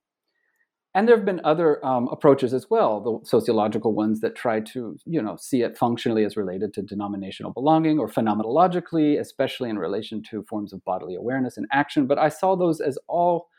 And 0.96 1.08
there 1.08 1.16
have 1.16 1.26
been 1.26 1.42
other 1.44 1.86
um, 1.86 2.08
approaches 2.12 2.52
as 2.52 2.68
well, 2.70 3.00
the 3.00 3.20
sociological 3.28 3.94
ones 3.94 4.22
that 4.22 4.36
try 4.36 4.60
to, 4.60 4.98
you 5.06 5.22
know, 5.22 5.38
see 5.40 5.62
it 5.62 5.78
functionally 5.78 6.24
as 6.24 6.36
related 6.36 6.74
to 6.74 6.82
denominational 6.82 7.54
belonging 7.54 8.00
or 8.00 8.08
phenomenologically, 8.08 9.20
especially 9.20 9.70
in 9.70 9.78
relation 9.78 10.24
to 10.32 10.44
forms 10.44 10.74
of 10.74 10.84
bodily 10.86 11.14
awareness 11.16 11.58
and 11.58 11.68
action. 11.72 12.08
But 12.08 12.18
I 12.18 12.30
saw 12.30 12.56
those 12.56 12.82
as 12.82 12.98
all 13.08 13.50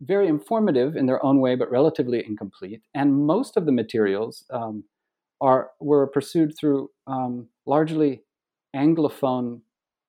very 0.00 0.28
informative 0.28 0.94
in 0.94 1.06
their 1.06 1.24
own 1.24 1.40
way, 1.40 1.56
but 1.56 1.70
relatively 1.70 2.24
incomplete. 2.24 2.82
And 2.94 3.26
most 3.26 3.56
of 3.56 3.66
the 3.66 3.72
materials 3.72 4.44
um, 4.50 4.84
are 5.40 5.70
were 5.80 6.06
pursued 6.06 6.54
through 6.58 6.90
um, 7.08 7.48
largely 7.66 8.22
anglophone 8.74 9.60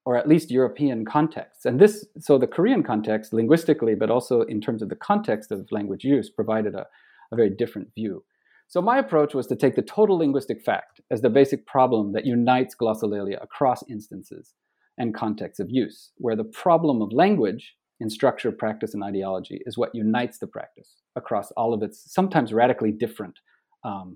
or 0.07 0.15
at 0.15 0.25
least 0.25 0.49
European 0.49 1.03
contexts. 1.03 1.65
And 1.65 1.81
this, 1.81 2.05
so 2.17 2.37
the 2.37 2.47
Korean 2.47 2.81
context, 2.81 3.33
linguistically, 3.33 3.93
but 3.93 4.09
also 4.09 4.43
in 4.43 4.61
terms 4.61 4.81
of 4.81 4.87
the 4.87 4.95
context 4.95 5.51
of 5.51 5.69
language 5.69 6.05
use, 6.05 6.29
provided 6.29 6.75
a, 6.75 6.85
a 7.33 7.35
very 7.35 7.49
different 7.49 7.89
view. 7.93 8.23
So 8.69 8.81
my 8.81 8.99
approach 8.99 9.33
was 9.33 9.47
to 9.47 9.57
take 9.57 9.75
the 9.75 9.81
total 9.81 10.19
linguistic 10.19 10.63
fact 10.63 11.01
as 11.11 11.19
the 11.19 11.29
basic 11.29 11.67
problem 11.67 12.13
that 12.13 12.25
unites 12.25 12.73
glossolalia 12.73 13.43
across 13.43 13.83
instances 13.89 14.53
and 14.97 15.13
contexts 15.13 15.59
of 15.59 15.69
use, 15.69 16.11
where 16.19 16.37
the 16.37 16.45
problem 16.45 17.01
of 17.01 17.11
language 17.11 17.75
in 17.99 18.09
structure, 18.09 18.53
practice, 18.53 18.93
and 18.93 19.03
ideology 19.03 19.59
is 19.65 19.77
what 19.77 19.93
unites 19.93 20.39
the 20.39 20.47
practice 20.47 21.01
across 21.17 21.51
all 21.57 21.73
of 21.73 21.83
its 21.83 22.13
sometimes 22.13 22.53
radically 22.53 22.93
different 22.93 23.39
um, 23.83 24.15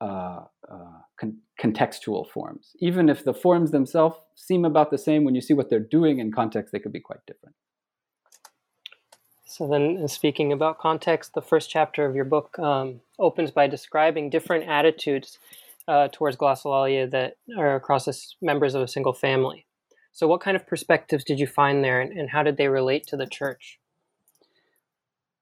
uh, 0.00 0.44
uh, 0.70 1.00
con- 1.18 1.38
contextual 1.60 2.28
forms. 2.28 2.70
Even 2.80 3.08
if 3.08 3.24
the 3.24 3.34
forms 3.34 3.70
themselves 3.70 4.16
seem 4.34 4.64
about 4.64 4.90
the 4.90 4.98
same, 4.98 5.24
when 5.24 5.34
you 5.34 5.40
see 5.40 5.54
what 5.54 5.68
they're 5.68 5.78
doing 5.80 6.18
in 6.18 6.32
context, 6.32 6.72
they 6.72 6.78
could 6.78 6.92
be 6.92 7.00
quite 7.00 7.20
different. 7.26 7.54
So 9.44 9.66
then, 9.66 10.06
speaking 10.08 10.52
about 10.52 10.78
context, 10.78 11.34
the 11.34 11.42
first 11.42 11.68
chapter 11.68 12.06
of 12.06 12.14
your 12.14 12.24
book 12.24 12.58
um, 12.58 13.00
opens 13.18 13.50
by 13.50 13.66
describing 13.66 14.30
different 14.30 14.68
attitudes 14.68 15.38
uh, 15.88 16.08
towards 16.12 16.36
glossolalia 16.36 17.10
that 17.10 17.36
are 17.58 17.74
across 17.74 18.08
members 18.40 18.74
of 18.74 18.82
a 18.82 18.88
single 18.88 19.12
family. 19.12 19.66
So, 20.12 20.28
what 20.28 20.40
kind 20.40 20.56
of 20.56 20.66
perspectives 20.66 21.24
did 21.24 21.40
you 21.40 21.46
find 21.46 21.82
there, 21.82 22.00
and, 22.00 22.16
and 22.16 22.30
how 22.30 22.42
did 22.42 22.56
they 22.56 22.68
relate 22.68 23.06
to 23.08 23.16
the 23.16 23.26
church? 23.26 23.80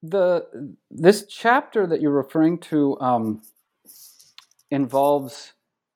The 0.02 0.74
this 0.90 1.26
chapter 1.28 1.86
that 1.86 2.00
you're 2.00 2.10
referring 2.10 2.58
to 2.58 2.98
um, 3.00 3.42
involves, 4.70 5.52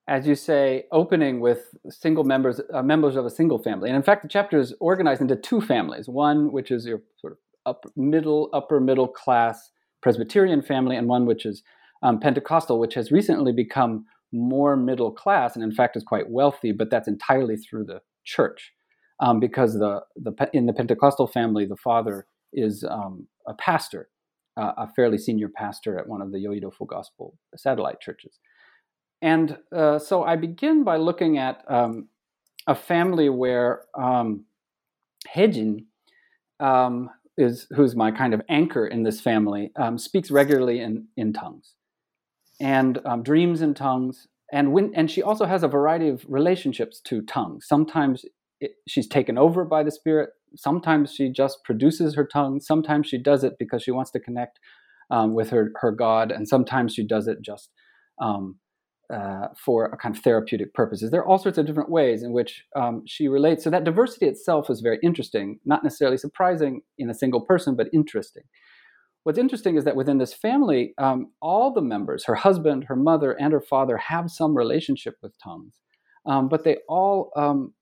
as 0.09 0.27
you 0.27 0.35
say, 0.35 0.85
opening 0.93 1.41
with 1.41 1.75
single 1.89 2.25
members 2.25 2.61
uh, 2.73 2.83
members 2.83 3.17
of 3.17 3.25
a 3.25 3.31
single 3.31 3.59
family, 3.59 3.89
and 3.89 3.97
in 3.97 4.03
fact, 4.03 4.23
the 4.23 4.29
chapter 4.29 4.59
is 4.59 4.75
organized 4.81 5.21
into 5.21 5.37
two 5.37 5.61
families. 5.61 6.09
One, 6.09 6.53
which 6.53 6.71
is 6.71 6.87
your 6.87 7.03
sort 7.21 7.39
of 7.67 7.77
middle 7.97 8.49
upper 8.53 8.81
middle 8.81 9.09
class 9.09 9.71
Presbyterian 10.03 10.63
family, 10.63 10.97
and 10.97 11.09
one 11.09 11.27
which 11.27 11.47
is 11.47 11.63
um, 12.03 12.19
Pentecostal, 12.19 12.79
which 12.79 12.95
has 12.95 13.13
recently 13.13 13.53
become 13.53 14.05
more 14.33 14.77
middle 14.77 15.13
class, 15.13 15.55
and 15.55 15.63
in 15.63 15.73
fact 15.73 15.97
is 15.97 16.03
quite 16.03 16.31
wealthy. 16.31 16.73
But 16.73 16.91
that's 16.91 17.09
entirely 17.09 17.57
through 17.57 17.85
the 17.85 18.01
church, 18.25 18.73
um, 19.21 19.41
because 19.41 19.75
the 19.75 20.01
the 20.17 20.33
in 20.53 20.67
the 20.67 20.73
Pentecostal 20.73 21.27
family, 21.27 21.67
the 21.67 21.77
father 21.77 22.27
is 22.53 22.85
um, 22.91 23.27
a 23.47 23.55
pastor, 23.55 24.09
uh, 24.57 24.73
a 24.77 24.89
fairly 24.95 25.19
senior 25.19 25.49
pastor 25.49 25.99
at 25.99 26.09
one 26.09 26.21
of 26.21 26.33
the 26.33 26.39
Yoido 26.39 26.73
Full 26.73 26.87
Gospel 26.87 27.39
satellite 27.57 28.01
churches. 28.01 28.39
And 29.23 29.57
uh, 29.75 30.01
so 30.01 30.25
I 30.25 30.37
begin 30.37 30.85
by 30.85 30.97
looking 30.97 31.39
at 31.39 31.65
um, 31.69 32.09
a 32.67 32.75
family 32.75 33.29
where 33.29 33.83
um, 33.97 34.45
Hejin, 35.35 35.87
um, 36.61 37.11
is 37.39 37.67
who's 37.75 37.97
my 37.97 38.11
kind 38.11 38.35
of 38.35 38.43
anchor 38.49 38.87
in 38.87 39.05
this 39.05 39.21
family, 39.21 39.73
um, 39.77 39.97
speaks 39.99 40.31
regularly 40.31 40.81
in, 40.81 41.07
in 41.17 41.33
tongues 41.33 41.75
and 42.61 43.01
um, 43.07 43.23
dreams 43.23 43.63
in 43.63 43.75
tongues. 43.75 44.29
And 44.53 44.73
when 44.73 44.95
and 44.95 45.11
she 45.11 45.23
also 45.23 45.47
has 45.47 45.63
a 45.63 45.69
variety 45.69 46.09
of 46.09 46.25
relationships 46.29 47.01
to 47.07 47.23
tongues. 47.23 47.67
Sometimes 47.67 48.25
it, 48.61 48.73
she's 48.89 49.09
taken 49.09 49.39
over 49.39 49.65
by 49.65 49.83
the 49.83 49.91
spirit. 49.91 50.31
Sometimes 50.57 51.15
she 51.15 51.31
just 51.31 51.65
produces 51.65 52.15
her 52.15 52.27
tongue. 52.27 52.61
Sometimes 52.61 53.09
she 53.09 53.19
does 53.19 53.45
it 53.45 53.55
because 53.59 53.83
she 53.83 53.91
wants 53.91 54.11
to 54.13 54.21
connect 54.21 54.61
um, 55.11 55.35
with 55.35 55.51
her 55.51 55.73
her 55.81 55.91
God, 55.91 56.31
and 56.31 56.47
sometimes 56.47 56.95
she 56.95 57.07
does 57.07 57.29
it 57.29 57.39
just 57.43 57.71
uh, 59.13 59.49
for 59.57 59.87
a 59.87 59.97
kind 59.97 60.17
of 60.17 60.23
therapeutic 60.23 60.73
purposes. 60.75 61.11
There 61.11 61.21
are 61.21 61.27
all 61.27 61.39
sorts 61.39 61.59
of 61.59 61.67
different 61.67 61.91
ways 61.91 62.23
in 62.23 62.33
which 62.33 62.65
um, 62.75 63.03
she 63.07 63.29
relates. 63.29 63.63
So 63.63 63.71
that 63.71 63.85
diversity 63.85 64.27
itself 64.27 64.71
is 64.71 64.81
very 64.81 64.99
interesting, 65.03 65.59
not 65.65 65.85
necessarily 65.85 66.17
surprising 66.17 66.83
in 66.99 67.11
a 67.11 67.15
single 67.15 67.43
person, 67.43 67.77
but 67.77 67.89
interesting. 67.93 68.45
What's 69.25 69.39
interesting 69.39 69.77
is 69.77 69.85
that 69.85 69.97
within 69.97 70.19
this 70.19 70.35
family, 70.35 70.95
um, 70.99 71.31
all 71.41 71.73
the 71.73 71.83
members, 71.83 72.25
her 72.25 72.35
husband, 72.35 72.85
her 72.85 72.97
mother, 72.97 73.33
and 73.33 73.53
her 73.53 73.61
father, 73.61 73.97
have 73.97 74.31
some 74.31 74.57
relationship 74.57 75.17
with 75.23 75.35
tongues, 75.39 75.75
um, 76.27 76.49
but 76.49 76.65
they 76.65 76.79
all 76.89 77.31
um, 77.37 77.73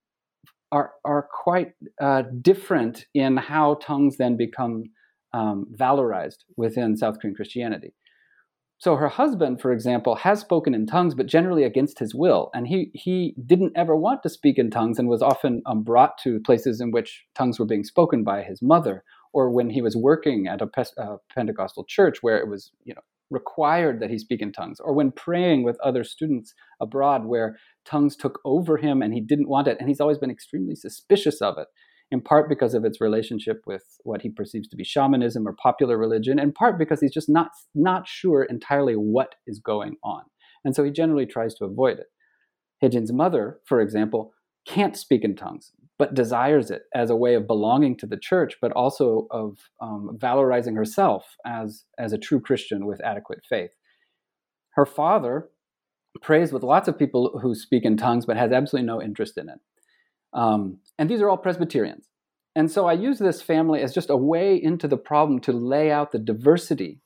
are 0.72 0.92
are 1.04 1.28
quite 1.32 1.72
uh, 2.00 2.24
different 2.42 3.06
in 3.14 3.36
how 3.36 3.74
tongues 3.74 4.16
then 4.18 4.36
become 4.36 4.84
um, 5.32 5.66
valorized 5.78 6.44
within 6.56 6.96
South 6.96 7.18
Korean 7.20 7.34
Christianity. 7.34 7.94
So 8.80 8.96
her 8.96 9.08
husband, 9.08 9.60
for 9.60 9.72
example, 9.72 10.14
has 10.14 10.40
spoken 10.40 10.72
in 10.72 10.86
tongues, 10.86 11.14
but 11.14 11.26
generally 11.26 11.64
against 11.64 11.98
his 11.98 12.14
will, 12.14 12.50
and 12.54 12.66
he 12.66 12.90
he 12.94 13.34
didn't 13.44 13.76
ever 13.76 13.94
want 13.94 14.22
to 14.22 14.30
speak 14.30 14.58
in 14.58 14.70
tongues, 14.70 14.98
and 14.98 15.06
was 15.06 15.20
often 15.20 15.60
um, 15.66 15.82
brought 15.82 16.16
to 16.22 16.40
places 16.40 16.80
in 16.80 16.90
which 16.90 17.24
tongues 17.34 17.58
were 17.58 17.66
being 17.66 17.84
spoken 17.84 18.24
by 18.24 18.42
his 18.42 18.62
mother 18.62 19.04
or 19.34 19.50
when 19.50 19.68
he 19.68 19.82
was 19.82 19.96
working 19.96 20.48
at 20.48 20.62
a 20.62 20.68
uh, 20.98 21.16
Pentecostal 21.32 21.84
church 21.84 22.22
where 22.22 22.38
it 22.38 22.48
was, 22.48 22.72
you 22.82 22.94
know, 22.94 23.02
required 23.30 24.00
that 24.00 24.10
he 24.10 24.18
speak 24.18 24.40
in 24.40 24.50
tongues, 24.50 24.80
or 24.80 24.94
when 24.94 25.12
praying 25.12 25.62
with 25.62 25.78
other 25.80 26.02
students 26.02 26.54
abroad 26.80 27.26
where 27.26 27.58
tongues 27.84 28.16
took 28.16 28.40
over 28.46 28.78
him 28.78 29.02
and 29.02 29.12
he 29.12 29.20
didn't 29.20 29.48
want 29.48 29.68
it, 29.68 29.76
and 29.78 29.90
he's 29.90 30.00
always 30.00 30.18
been 30.18 30.30
extremely 30.30 30.74
suspicious 30.74 31.42
of 31.42 31.58
it, 31.58 31.68
in 32.10 32.20
part 32.20 32.48
because 32.48 32.74
of 32.74 32.84
its 32.84 33.00
relationship 33.00 33.62
with 33.66 33.84
what 34.02 34.22
he 34.22 34.30
perceives 34.30 34.68
to 34.68 34.76
be 34.76 34.84
shamanism 34.84 35.46
or 35.46 35.54
popular 35.62 35.96
religion, 35.96 36.38
in 36.38 36.52
part 36.52 36.78
because 36.78 37.00
he's 37.00 37.14
just 37.14 37.28
not 37.28 37.50
not 37.74 38.08
sure 38.08 38.44
entirely 38.44 38.94
what 38.94 39.34
is 39.46 39.58
going 39.58 39.96
on, 40.02 40.22
and 40.64 40.74
so 40.74 40.84
he 40.84 40.90
generally 40.90 41.26
tries 41.26 41.54
to 41.54 41.64
avoid 41.64 41.98
it. 41.98 42.06
Hejin's 42.82 43.12
mother, 43.12 43.60
for 43.66 43.80
example, 43.80 44.32
can't 44.66 44.96
speak 44.96 45.24
in 45.24 45.36
tongues, 45.36 45.72
but 45.98 46.14
desires 46.14 46.70
it 46.70 46.82
as 46.94 47.10
a 47.10 47.16
way 47.16 47.34
of 47.34 47.46
belonging 47.46 47.96
to 47.98 48.06
the 48.06 48.16
church, 48.16 48.56
but 48.60 48.72
also 48.72 49.26
of 49.30 49.58
um, 49.80 50.16
valorizing 50.18 50.76
herself 50.76 51.36
as, 51.46 51.84
as 51.98 52.12
a 52.12 52.18
true 52.18 52.40
Christian 52.40 52.86
with 52.86 53.02
adequate 53.02 53.40
faith. 53.48 53.70
Her 54.74 54.86
father 54.86 55.48
prays 56.22 56.52
with 56.52 56.62
lots 56.62 56.88
of 56.88 56.98
people 56.98 57.38
who 57.42 57.54
speak 57.54 57.84
in 57.84 57.96
tongues, 57.96 58.26
but 58.26 58.36
has 58.36 58.52
absolutely 58.52 58.86
no 58.86 59.02
interest 59.02 59.36
in 59.36 59.48
it. 59.48 59.58
Um, 60.32 60.78
and 60.98 61.08
these 61.08 61.20
are 61.20 61.28
all 61.28 61.36
Presbyterians. 61.36 62.06
And 62.56 62.70
so 62.70 62.86
I 62.86 62.94
use 62.94 63.18
this 63.18 63.40
family 63.40 63.80
as 63.80 63.94
just 63.94 64.10
a 64.10 64.16
way 64.16 64.60
into 64.60 64.88
the 64.88 64.96
problem 64.96 65.40
to 65.40 65.52
lay 65.52 65.90
out 65.90 66.12
the 66.12 66.18
diversity 66.18 67.00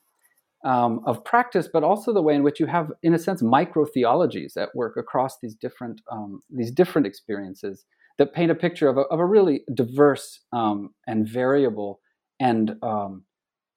um, 0.64 1.00
of 1.04 1.24
practice, 1.24 1.68
but 1.70 1.84
also 1.84 2.12
the 2.12 2.22
way 2.22 2.34
in 2.34 2.42
which 2.42 2.58
you 2.58 2.66
have, 2.66 2.90
in 3.02 3.12
a 3.12 3.18
sense, 3.18 3.42
micro 3.42 3.84
theologies 3.84 4.56
at 4.56 4.74
work 4.74 4.96
across 4.96 5.38
these 5.40 5.54
different 5.54 6.00
um, 6.10 6.40
these 6.50 6.70
different 6.70 7.06
experiences 7.06 7.84
that 8.16 8.32
paint 8.32 8.50
a 8.50 8.54
picture 8.54 8.88
of 8.88 8.96
a, 8.96 9.02
of 9.02 9.20
a 9.20 9.26
really 9.26 9.62
diverse 9.74 10.40
um, 10.52 10.94
and 11.06 11.28
variable 11.28 12.00
and 12.40 12.76
um, 12.82 13.24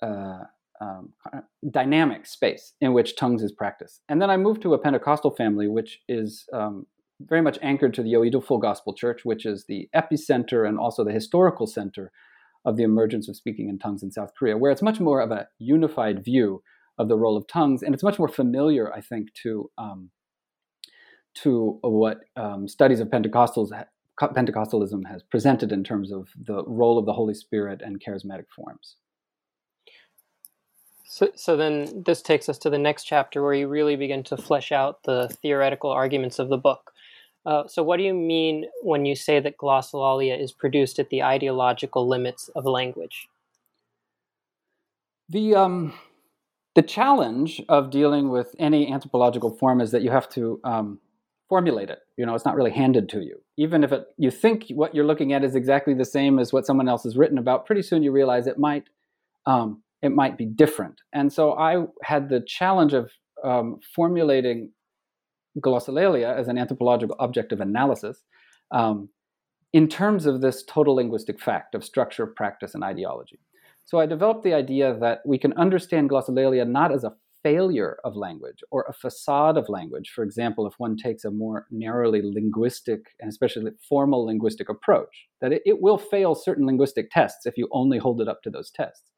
uh, 0.01 0.43
um, 0.79 1.13
dynamic 1.71 2.25
space 2.25 2.73
in 2.79 2.93
which 2.93 3.15
tongues 3.15 3.43
is 3.43 3.51
practiced. 3.51 4.01
And 4.07 4.21
then 4.21 4.29
I 4.29 4.37
moved 4.37 4.61
to 4.61 4.73
a 4.73 4.77
Pentecostal 4.77 5.31
family, 5.31 5.67
which 5.67 5.99
is 6.07 6.45
um, 6.53 6.85
very 7.19 7.41
much 7.41 7.57
anchored 7.61 7.93
to 7.95 8.03
the 8.03 8.13
Yoido 8.13 8.43
Full 8.43 8.59
Gospel 8.59 8.93
Church, 8.93 9.25
which 9.25 9.45
is 9.45 9.65
the 9.67 9.89
epicenter 9.95 10.67
and 10.67 10.77
also 10.77 11.03
the 11.03 11.11
historical 11.11 11.67
center 11.67 12.11
of 12.65 12.77
the 12.77 12.83
emergence 12.83 13.27
of 13.27 13.35
speaking 13.35 13.69
in 13.69 13.79
tongues 13.79 14.03
in 14.03 14.11
South 14.11 14.31
Korea, 14.37 14.57
where 14.57 14.71
it's 14.71 14.81
much 14.81 14.99
more 14.99 15.21
of 15.21 15.31
a 15.31 15.47
unified 15.57 16.23
view 16.23 16.61
of 16.97 17.07
the 17.07 17.17
role 17.17 17.37
of 17.37 17.47
tongues, 17.47 17.83
and 17.83 17.93
it's 17.93 18.03
much 18.03 18.19
more 18.19 18.27
familiar, 18.27 18.93
I 18.93 19.01
think, 19.01 19.33
to 19.43 19.69
um, 19.77 20.09
to 21.43 21.77
what 21.81 22.21
um, 22.35 22.67
studies 22.67 22.99
of 22.99 23.09
Pentecostals 23.09 23.71
Pentecostalism 24.19 25.07
has 25.07 25.21
presented 25.23 25.71
in 25.71 25.83
terms 25.83 26.11
of 26.11 26.29
the 26.35 26.63
role 26.65 26.97
of 26.97 27.05
the 27.05 27.13
Holy 27.13 27.35
Spirit 27.35 27.81
and 27.83 28.03
charismatic 28.03 28.45
forms. 28.55 28.95
So, 31.05 31.29
so 31.35 31.55
then 31.55 32.03
this 32.05 32.21
takes 32.21 32.49
us 32.49 32.57
to 32.59 32.69
the 32.69 32.77
next 32.77 33.03
chapter 33.03 33.41
where 33.41 33.53
you 33.53 33.67
really 33.67 33.95
begin 33.95 34.23
to 34.23 34.37
flesh 34.37 34.71
out 34.71 35.03
the 35.03 35.29
theoretical 35.41 35.89
arguments 35.89 36.39
of 36.39 36.49
the 36.49 36.57
book. 36.57 36.91
Uh, 37.47 37.65
so, 37.65 37.81
what 37.81 37.95
do 37.95 38.03
you 38.03 38.13
mean 38.13 38.65
when 38.83 39.05
you 39.05 39.15
say 39.15 39.39
that 39.39 39.57
glossolalia 39.57 40.37
is 40.37 40.51
produced 40.51 40.99
at 40.99 41.09
the 41.09 41.23
ideological 41.23 42.05
limits 42.05 42.49
of 42.55 42.65
language? 42.65 43.29
The 45.29 45.55
um, 45.55 45.93
the 46.75 46.81
challenge 46.81 47.61
of 47.69 47.89
dealing 47.89 48.29
with 48.29 48.53
any 48.59 48.91
anthropological 48.91 49.55
form 49.55 49.79
is 49.79 49.91
that 49.91 50.01
you 50.01 50.11
have 50.11 50.27
to 50.31 50.59
um, 50.65 50.99
formulate 51.47 51.89
it. 51.89 51.99
You 52.17 52.25
know, 52.25 52.35
it's 52.35 52.43
not 52.43 52.57
really 52.57 52.71
handed 52.71 53.07
to 53.09 53.21
you. 53.21 53.41
Even 53.55 53.81
if 53.81 53.93
it, 53.93 54.07
you 54.17 54.29
think 54.29 54.65
what 54.71 54.93
you're 54.93 55.05
looking 55.05 55.31
at 55.31 55.45
is 55.45 55.55
exactly 55.55 55.93
the 55.93 56.05
same 56.05 56.39
as 56.39 56.51
what 56.51 56.65
someone 56.65 56.89
else 56.89 57.03
has 57.03 57.15
written 57.15 57.37
about, 57.37 57.65
pretty 57.65 57.81
soon 57.81 58.03
you 58.03 58.11
realize 58.11 58.45
it 58.45 58.59
might 58.59 58.89
um, 59.45 59.81
it 60.01 60.11
might 60.11 60.37
be 60.37 60.45
different. 60.45 60.99
And 61.13 61.31
so 61.31 61.53
I 61.53 61.85
had 62.03 62.27
the 62.27 62.41
challenge 62.41 62.91
of 62.91 63.09
um, 63.41 63.79
formulating 63.95 64.71
glossolalia 65.59 66.35
as 66.35 66.47
an 66.47 66.57
anthropological 66.57 67.15
object 67.19 67.51
of 67.51 67.61
analysis 67.61 68.23
um, 68.71 69.09
in 69.73 69.87
terms 69.87 70.25
of 70.25 70.41
this 70.41 70.63
total 70.63 70.95
linguistic 70.95 71.39
fact 71.39 71.75
of 71.75 71.83
structure, 71.83 72.25
practice, 72.25 72.73
and 72.73 72.83
ideology. 72.83 73.39
So 73.85 73.99
I 73.99 74.05
developed 74.05 74.43
the 74.43 74.53
idea 74.53 74.97
that 74.99 75.19
we 75.25 75.37
can 75.37 75.53
understand 75.53 76.09
glossolalia 76.09 76.67
not 76.67 76.91
as 76.91 77.03
a 77.03 77.13
failure 77.43 77.97
of 78.03 78.15
language 78.15 78.59
or 78.71 78.85
a 78.89 78.93
facade 78.93 79.57
of 79.57 79.69
language. 79.69 80.11
For 80.13 80.23
example, 80.23 80.67
if 80.67 80.73
one 80.77 80.97
takes 80.97 81.23
a 81.23 81.31
more 81.31 81.65
narrowly 81.71 82.21
linguistic 82.21 82.99
and 83.19 83.29
especially 83.29 83.71
formal 83.87 84.25
linguistic 84.25 84.67
approach, 84.67 85.27
that 85.39 85.53
it, 85.53 85.61
it 85.65 85.81
will 85.81 85.97
fail 85.97 86.35
certain 86.35 86.65
linguistic 86.65 87.09
tests 87.11 87.45
if 87.45 87.57
you 87.57 87.69
only 87.71 87.97
hold 87.97 88.19
it 88.19 88.27
up 88.27 88.41
to 88.43 88.49
those 88.49 88.71
tests. 88.71 89.11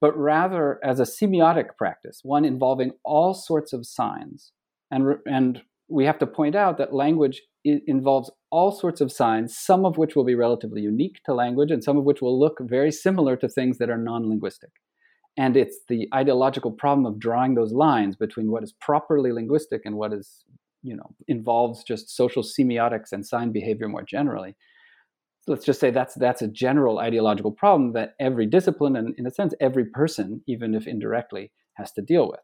But 0.00 0.16
rather 0.16 0.78
as 0.84 1.00
a 1.00 1.04
semiotic 1.04 1.76
practice, 1.78 2.20
one 2.22 2.44
involving 2.44 2.92
all 3.04 3.32
sorts 3.32 3.72
of 3.72 3.86
signs. 3.86 4.52
And, 4.90 5.16
and 5.26 5.62
we 5.88 6.04
have 6.04 6.18
to 6.18 6.26
point 6.26 6.54
out 6.54 6.78
that 6.78 6.94
language 6.94 7.42
involves 7.64 8.30
all 8.50 8.72
sorts 8.72 9.00
of 9.00 9.12
signs, 9.12 9.56
some 9.56 9.84
of 9.84 9.98
which 9.98 10.14
will 10.14 10.24
be 10.24 10.34
relatively 10.34 10.80
unique 10.80 11.20
to 11.24 11.34
language, 11.34 11.70
and 11.70 11.82
some 11.82 11.96
of 11.96 12.04
which 12.04 12.22
will 12.22 12.38
look 12.38 12.58
very 12.60 12.92
similar 12.92 13.36
to 13.36 13.48
things 13.48 13.78
that 13.78 13.90
are 13.90 13.98
non 13.98 14.28
linguistic. 14.28 14.70
And 15.36 15.56
it's 15.56 15.80
the 15.88 16.08
ideological 16.14 16.72
problem 16.72 17.04
of 17.06 17.18
drawing 17.18 17.54
those 17.54 17.72
lines 17.72 18.16
between 18.16 18.50
what 18.50 18.62
is 18.62 18.72
properly 18.80 19.32
linguistic 19.32 19.82
and 19.84 19.96
what 19.96 20.12
is, 20.12 20.44
you 20.82 20.96
know, 20.96 21.14
involves 21.28 21.84
just 21.84 22.16
social 22.16 22.42
semiotics 22.42 23.12
and 23.12 23.26
sign 23.26 23.52
behavior 23.52 23.88
more 23.88 24.02
generally. 24.02 24.56
Let's 25.46 25.64
just 25.64 25.78
say 25.78 25.90
that's 25.90 26.14
that's 26.14 26.42
a 26.42 26.48
general 26.48 26.98
ideological 26.98 27.52
problem 27.52 27.92
that 27.92 28.14
every 28.18 28.46
discipline 28.46 28.96
and 28.96 29.14
in 29.18 29.26
a 29.26 29.30
sense 29.30 29.54
every 29.60 29.84
person, 29.84 30.42
even 30.48 30.74
if 30.74 30.86
indirectly, 30.86 31.52
has 31.74 31.92
to 31.92 32.02
deal 32.02 32.28
with. 32.28 32.40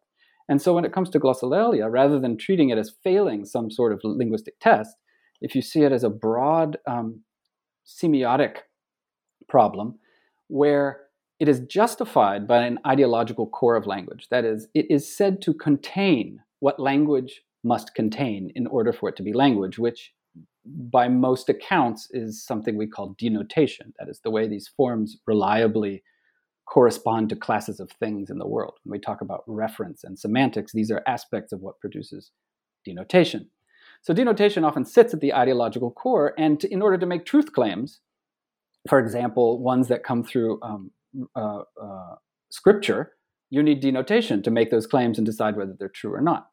And 0.48 0.60
so 0.60 0.74
when 0.74 0.84
it 0.84 0.92
comes 0.92 1.10
to 1.10 1.20
glossolalia, 1.20 1.90
rather 1.90 2.18
than 2.18 2.36
treating 2.36 2.70
it 2.70 2.78
as 2.78 2.94
failing 3.02 3.44
some 3.44 3.70
sort 3.70 3.92
of 3.92 4.00
linguistic 4.02 4.58
test, 4.60 4.96
if 5.40 5.54
you 5.54 5.62
see 5.62 5.82
it 5.82 5.92
as 5.92 6.04
a 6.04 6.10
broad 6.10 6.78
um, 6.86 7.22
semiotic 7.86 8.58
problem 9.48 9.98
where 10.48 11.00
it 11.40 11.48
is 11.48 11.60
justified 11.60 12.46
by 12.46 12.64
an 12.64 12.78
ideological 12.86 13.48
core 13.48 13.74
of 13.74 13.86
language. 13.86 14.28
That 14.30 14.44
is, 14.44 14.68
it 14.74 14.86
is 14.90 15.16
said 15.16 15.42
to 15.42 15.54
contain 15.54 16.40
what 16.60 16.78
language 16.78 17.42
must 17.64 17.94
contain 17.94 18.52
in 18.54 18.66
order 18.68 18.92
for 18.92 19.08
it 19.08 19.16
to 19.16 19.22
be 19.22 19.32
language, 19.32 19.78
which 19.78 20.12
by 20.64 21.08
most 21.08 21.48
accounts 21.48 22.06
is 22.12 22.44
something 22.44 22.76
we 22.76 22.86
call 22.86 23.16
denotation. 23.18 23.92
That 23.98 24.08
is 24.08 24.20
the 24.22 24.30
way 24.30 24.46
these 24.46 24.68
forms 24.68 25.16
reliably 25.26 26.04
correspond 26.66 27.28
to 27.28 27.36
classes 27.36 27.80
of 27.80 27.90
things 27.92 28.30
in 28.30 28.38
the 28.38 28.46
world. 28.46 28.74
When 28.84 28.92
we 28.92 28.98
talk 28.98 29.20
about 29.20 29.44
reference 29.46 30.04
and 30.04 30.18
semantics, 30.18 30.72
these 30.72 30.90
are 30.90 31.02
aspects 31.06 31.52
of 31.52 31.60
what 31.60 31.80
produces 31.80 32.30
denotation. 32.84 33.50
So 34.02 34.14
denotation 34.14 34.64
often 34.64 34.84
sits 34.84 35.14
at 35.14 35.20
the 35.20 35.34
ideological 35.34 35.90
core, 35.90 36.34
and 36.36 36.62
in 36.64 36.82
order 36.82 36.98
to 36.98 37.06
make 37.06 37.24
truth 37.24 37.52
claims, 37.52 38.00
for 38.88 38.98
example, 38.98 39.62
ones 39.62 39.88
that 39.88 40.02
come 40.02 40.24
through 40.24 40.60
um, 40.62 40.90
uh, 41.36 41.60
uh, 41.80 42.14
scripture, 42.50 43.12
you 43.50 43.62
need 43.62 43.80
denotation 43.80 44.42
to 44.42 44.50
make 44.50 44.70
those 44.70 44.86
claims 44.86 45.18
and 45.18 45.26
decide 45.26 45.56
whether 45.56 45.74
they're 45.78 45.88
true 45.88 46.12
or 46.12 46.20
not. 46.20 46.48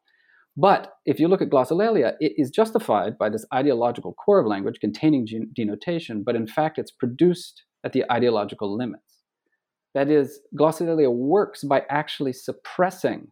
But 0.56 0.92
if 1.06 1.18
you 1.18 1.28
look 1.28 1.42
at 1.42 1.50
glossolalia, 1.50 2.14
it 2.20 2.34
is 2.36 2.50
justified 2.50 3.16
by 3.16 3.30
this 3.30 3.46
ideological 3.54 4.12
core 4.14 4.40
of 4.40 4.46
language 4.46 4.78
containing 4.80 5.26
denotation, 5.54 6.22
but 6.24 6.36
in 6.36 6.46
fact, 6.46 6.78
it's 6.78 6.90
produced 6.90 7.64
at 7.84 7.92
the 7.92 8.04
ideological 8.12 8.76
limits. 8.76 9.09
That 9.94 10.08
is, 10.08 10.40
glossolalia 10.56 11.12
works 11.12 11.64
by 11.64 11.82
actually 11.90 12.32
suppressing 12.32 13.28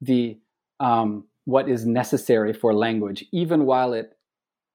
the 0.00 0.38
um, 0.78 1.24
what 1.46 1.68
is 1.68 1.86
necessary 1.86 2.52
for 2.52 2.74
language, 2.74 3.24
even 3.32 3.64
while 3.64 3.92
it 3.92 4.12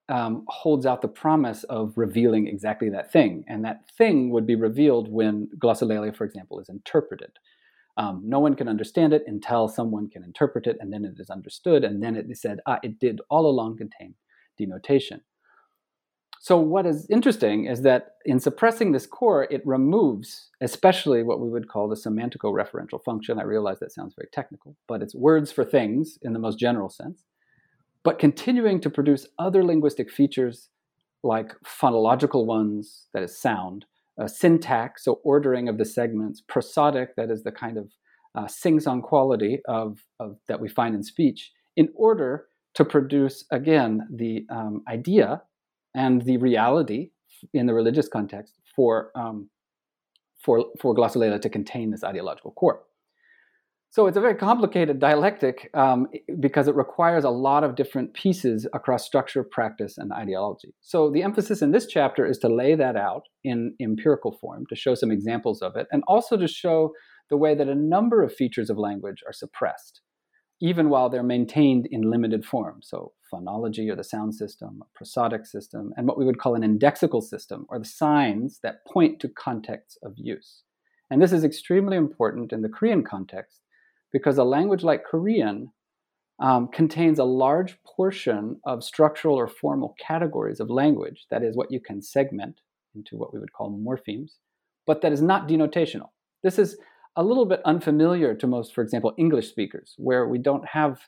um, 0.09 0.43
holds 0.47 0.85
out 0.85 1.01
the 1.01 1.07
promise 1.07 1.63
of 1.65 1.93
revealing 1.95 2.47
exactly 2.47 2.89
that 2.89 3.11
thing. 3.11 3.43
And 3.47 3.63
that 3.65 3.89
thing 3.97 4.31
would 4.31 4.47
be 4.47 4.55
revealed 4.55 5.11
when 5.11 5.47
glossolalia, 5.57 6.15
for 6.15 6.25
example, 6.25 6.59
is 6.59 6.69
interpreted. 6.69 7.31
Um, 7.97 8.21
no 8.23 8.39
one 8.39 8.55
can 8.55 8.67
understand 8.67 9.13
it 9.13 9.23
until 9.27 9.67
someone 9.67 10.09
can 10.09 10.23
interpret 10.23 10.65
it, 10.65 10.77
and 10.79 10.91
then 10.91 11.05
it 11.05 11.15
is 11.19 11.29
understood, 11.29 11.83
and 11.83 12.01
then 12.01 12.15
it 12.15 12.25
is 12.29 12.41
said, 12.41 12.59
ah, 12.65 12.79
it 12.83 12.99
did 12.99 13.19
all 13.29 13.45
along 13.45 13.77
contain 13.77 14.15
denotation. 14.57 15.21
So, 16.43 16.57
what 16.57 16.87
is 16.87 17.05
interesting 17.07 17.65
is 17.65 17.83
that 17.83 18.15
in 18.25 18.39
suppressing 18.39 18.91
this 18.91 19.05
core, 19.05 19.43
it 19.51 19.61
removes, 19.63 20.49
especially 20.59 21.21
what 21.21 21.39
we 21.39 21.51
would 21.51 21.67
call 21.67 21.87
the 21.87 21.95
semantico 21.95 22.51
referential 22.51 23.01
function. 23.03 23.37
I 23.37 23.43
realize 23.43 23.77
that 23.77 23.91
sounds 23.91 24.15
very 24.15 24.27
technical, 24.33 24.75
but 24.87 25.03
it's 25.03 25.13
words 25.13 25.51
for 25.51 25.63
things 25.63 26.17
in 26.23 26.33
the 26.33 26.39
most 26.39 26.57
general 26.57 26.89
sense, 26.89 27.25
but 28.01 28.17
continuing 28.17 28.81
to 28.81 28.89
produce 28.89 29.27
other 29.37 29.63
linguistic 29.63 30.09
features 30.09 30.69
like 31.21 31.53
phonological 31.63 32.47
ones, 32.47 33.05
that 33.13 33.21
is 33.21 33.37
sound, 33.37 33.85
uh, 34.19 34.25
syntax, 34.25 35.05
so 35.05 35.21
ordering 35.23 35.69
of 35.69 35.77
the 35.77 35.85
segments, 35.85 36.41
prosodic, 36.41 37.09
that 37.17 37.29
is 37.29 37.43
the 37.43 37.51
kind 37.51 37.77
of 37.77 37.91
uh, 38.33 38.47
sing-song 38.47 39.03
quality 39.03 39.59
of, 39.67 39.99
of, 40.19 40.37
that 40.47 40.59
we 40.59 40.69
find 40.69 40.95
in 40.95 41.03
speech, 41.03 41.51
in 41.77 41.89
order 41.93 42.47
to 42.73 42.83
produce, 42.83 43.45
again, 43.51 44.07
the 44.11 44.43
um, 44.49 44.81
idea 44.87 45.43
and 45.93 46.23
the 46.23 46.37
reality 46.37 47.09
in 47.53 47.65
the 47.65 47.73
religious 47.73 48.07
context 48.07 48.59
for 48.75 49.11
um, 49.15 49.49
for 50.43 50.65
for 50.79 50.95
glossolalia 50.95 51.41
to 51.41 51.49
contain 51.49 51.91
this 51.91 52.03
ideological 52.03 52.51
core. 52.51 52.83
So 53.89 54.07
it's 54.07 54.15
a 54.15 54.21
very 54.21 54.35
complicated 54.35 54.99
dialectic 54.99 55.69
um, 55.73 56.07
because 56.39 56.69
it 56.69 56.75
requires 56.75 57.25
a 57.25 57.29
lot 57.29 57.65
of 57.65 57.75
different 57.75 58.13
pieces 58.13 58.65
across 58.73 59.05
structure, 59.05 59.43
practice, 59.43 59.97
and 59.97 60.13
ideology. 60.13 60.73
So 60.79 61.11
the 61.11 61.23
emphasis 61.23 61.61
in 61.61 61.71
this 61.71 61.87
chapter 61.87 62.25
is 62.25 62.37
to 62.37 62.47
lay 62.47 62.73
that 62.75 62.95
out 62.95 63.23
in 63.43 63.75
empirical 63.81 64.31
form, 64.31 64.65
to 64.69 64.77
show 64.77 64.95
some 64.95 65.11
examples 65.11 65.61
of 65.61 65.75
it, 65.75 65.87
and 65.91 66.03
also 66.07 66.37
to 66.37 66.47
show 66.47 66.93
the 67.29 67.35
way 67.35 67.53
that 67.53 67.67
a 67.67 67.75
number 67.75 68.23
of 68.23 68.33
features 68.33 68.69
of 68.69 68.77
language 68.77 69.23
are 69.27 69.33
suppressed 69.33 69.99
even 70.61 70.89
while 70.89 71.09
they're 71.09 71.23
maintained 71.23 71.87
in 71.87 72.09
limited 72.09 72.45
form. 72.45 72.81
So, 72.81 73.13
phonology 73.33 73.89
or 73.89 73.95
the 73.95 74.03
sound 74.03 74.35
system, 74.35 74.81
a 74.81 75.03
prosodic 75.03 75.47
system, 75.47 75.93
and 75.97 76.07
what 76.07 76.17
we 76.17 76.25
would 76.25 76.37
call 76.37 76.55
an 76.55 76.63
indexical 76.63 77.23
system, 77.23 77.65
or 77.69 77.79
the 77.79 77.85
signs 77.85 78.59
that 78.61 78.85
point 78.85 79.19
to 79.21 79.29
contexts 79.29 79.97
of 80.03 80.13
use. 80.17 80.63
And 81.09 81.21
this 81.21 81.31
is 81.31 81.43
extremely 81.43 81.97
important 81.97 82.53
in 82.53 82.61
the 82.61 82.69
Korean 82.69 83.03
context 83.03 83.61
because 84.11 84.37
a 84.37 84.43
language 84.43 84.83
like 84.83 85.05
Korean 85.05 85.71
um, 86.39 86.67
contains 86.67 87.19
a 87.19 87.23
large 87.23 87.77
portion 87.83 88.59
of 88.65 88.83
structural 88.83 89.35
or 89.35 89.47
formal 89.47 89.95
categories 89.99 90.59
of 90.59 90.69
language, 90.69 91.25
that 91.29 91.43
is, 91.43 91.55
what 91.55 91.71
you 91.71 91.79
can 91.79 92.01
segment 92.01 92.61
into 92.95 93.15
what 93.15 93.33
we 93.33 93.39
would 93.39 93.53
call 93.53 93.71
morphemes, 93.71 94.33
but 94.85 95.01
that 95.01 95.13
is 95.13 95.21
not 95.21 95.47
denotational. 95.47 96.09
This 96.43 96.59
is 96.59 96.77
a 97.15 97.23
little 97.23 97.45
bit 97.45 97.61
unfamiliar 97.65 98.33
to 98.35 98.47
most, 98.47 98.73
for 98.73 98.81
example, 98.81 99.13
English 99.17 99.49
speakers, 99.49 99.95
where 99.97 100.27
we 100.27 100.37
don't 100.37 100.65
have 100.67 100.99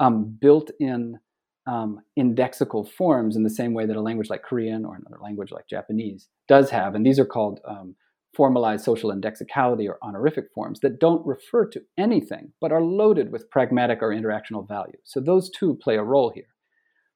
um, 0.00 0.36
built 0.40 0.70
in 0.80 1.18
um, 1.66 2.00
indexical 2.18 2.88
forms 2.88 3.36
in 3.36 3.44
the 3.44 3.50
same 3.50 3.72
way 3.72 3.86
that 3.86 3.96
a 3.96 4.00
language 4.00 4.30
like 4.30 4.42
Korean 4.42 4.84
or 4.84 4.96
another 4.96 5.22
language 5.22 5.52
like 5.52 5.68
Japanese 5.68 6.28
does 6.48 6.70
have. 6.70 6.94
And 6.94 7.06
these 7.06 7.20
are 7.20 7.24
called 7.24 7.60
um, 7.68 7.94
formalized 8.34 8.84
social 8.84 9.12
indexicality 9.12 9.86
or 9.86 9.98
honorific 10.02 10.46
forms 10.54 10.80
that 10.80 10.98
don't 10.98 11.24
refer 11.26 11.66
to 11.66 11.82
anything 11.98 12.52
but 12.60 12.72
are 12.72 12.82
loaded 12.82 13.30
with 13.30 13.50
pragmatic 13.50 13.98
or 14.02 14.08
interactional 14.08 14.66
value. 14.66 14.96
So 15.04 15.20
those 15.20 15.50
two 15.50 15.78
play 15.80 15.96
a 15.96 16.02
role 16.02 16.32
here. 16.34 16.46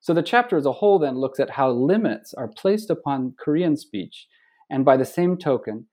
So 0.01 0.15
the 0.15 0.23
chapter 0.23 0.57
as 0.57 0.67
a 0.67 0.73
whole 0.73 0.99
then 0.99 1.19
looks 1.19 1.41
at 1.41 1.51
how 1.51 1.71
limits 1.71 2.33
are 2.35 2.49
placed 2.49 2.91
upon 2.91 3.35
Korean 3.39 3.77
speech, 3.77 4.29
and 4.71 4.85
by 4.85 4.97
the 4.97 5.05
same 5.05 5.37
token, 5.37 5.87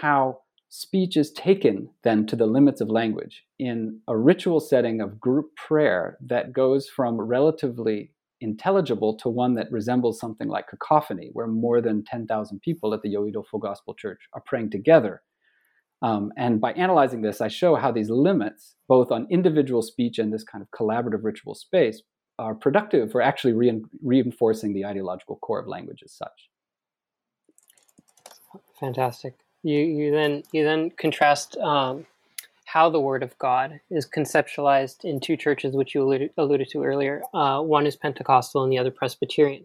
how 0.00 0.38
speech 0.68 1.16
is 1.16 1.32
taken 1.32 1.88
then 2.04 2.26
to 2.26 2.36
the 2.36 2.46
limits 2.46 2.80
of 2.80 2.90
language 2.90 3.44
in 3.58 4.00
a 4.06 4.16
ritual 4.16 4.60
setting 4.60 5.00
of 5.00 5.20
group 5.20 5.56
prayer 5.56 6.18
that 6.26 6.52
goes 6.52 6.88
from 6.88 7.20
relatively 7.20 8.12
intelligible 8.40 9.16
to 9.16 9.28
one 9.28 9.54
that 9.54 9.72
resembles 9.72 10.20
something 10.20 10.48
like 10.48 10.68
cacophony, 10.68 11.30
where 11.32 11.46
more 11.46 11.80
than 11.80 12.04
10,000 12.04 12.60
people 12.60 12.94
at 12.94 13.02
the 13.02 13.14
Yoido 13.14 13.44
Full 13.46 13.60
Gospel 13.60 13.94
Church 13.94 14.20
are 14.34 14.42
praying 14.46 14.70
together. 14.70 15.22
Um, 16.02 16.30
and 16.36 16.60
by 16.60 16.72
analyzing 16.72 17.22
this, 17.22 17.40
I 17.40 17.48
show 17.48 17.74
how 17.74 17.90
these 17.90 18.10
limits, 18.10 18.76
both 18.86 19.10
on 19.10 19.26
individual 19.30 19.82
speech 19.82 20.18
and 20.18 20.32
this 20.32 20.44
kind 20.44 20.62
of 20.62 20.70
collaborative 20.70 21.24
ritual 21.24 21.54
space, 21.56 22.02
are 22.38 22.54
productive 22.54 23.10
for 23.10 23.20
actually 23.20 23.52
re- 23.52 23.82
reinforcing 24.00 24.72
the 24.72 24.84
ideological 24.84 25.36
core 25.36 25.58
of 25.58 25.66
language 25.66 26.02
as 26.04 26.12
such. 26.12 26.50
Fantastic. 28.78 29.34
You 29.62 29.78
you 29.78 30.10
then 30.10 30.42
you 30.52 30.64
then 30.64 30.90
contrast 30.90 31.56
um, 31.58 32.06
how 32.68 32.90
the 32.90 33.00
Word 33.00 33.22
of 33.22 33.36
God 33.38 33.80
is 33.90 34.06
conceptualized 34.06 35.04
in 35.04 35.20
two 35.20 35.36
churches, 35.36 35.74
which 35.74 35.94
you 35.94 36.02
alluded, 36.02 36.30
alluded 36.36 36.68
to 36.70 36.84
earlier. 36.84 37.22
Uh, 37.32 37.60
one 37.62 37.86
is 37.86 37.96
Pentecostal 37.96 38.62
and 38.62 38.70
the 38.70 38.78
other 38.78 38.90
Presbyterian. 38.90 39.64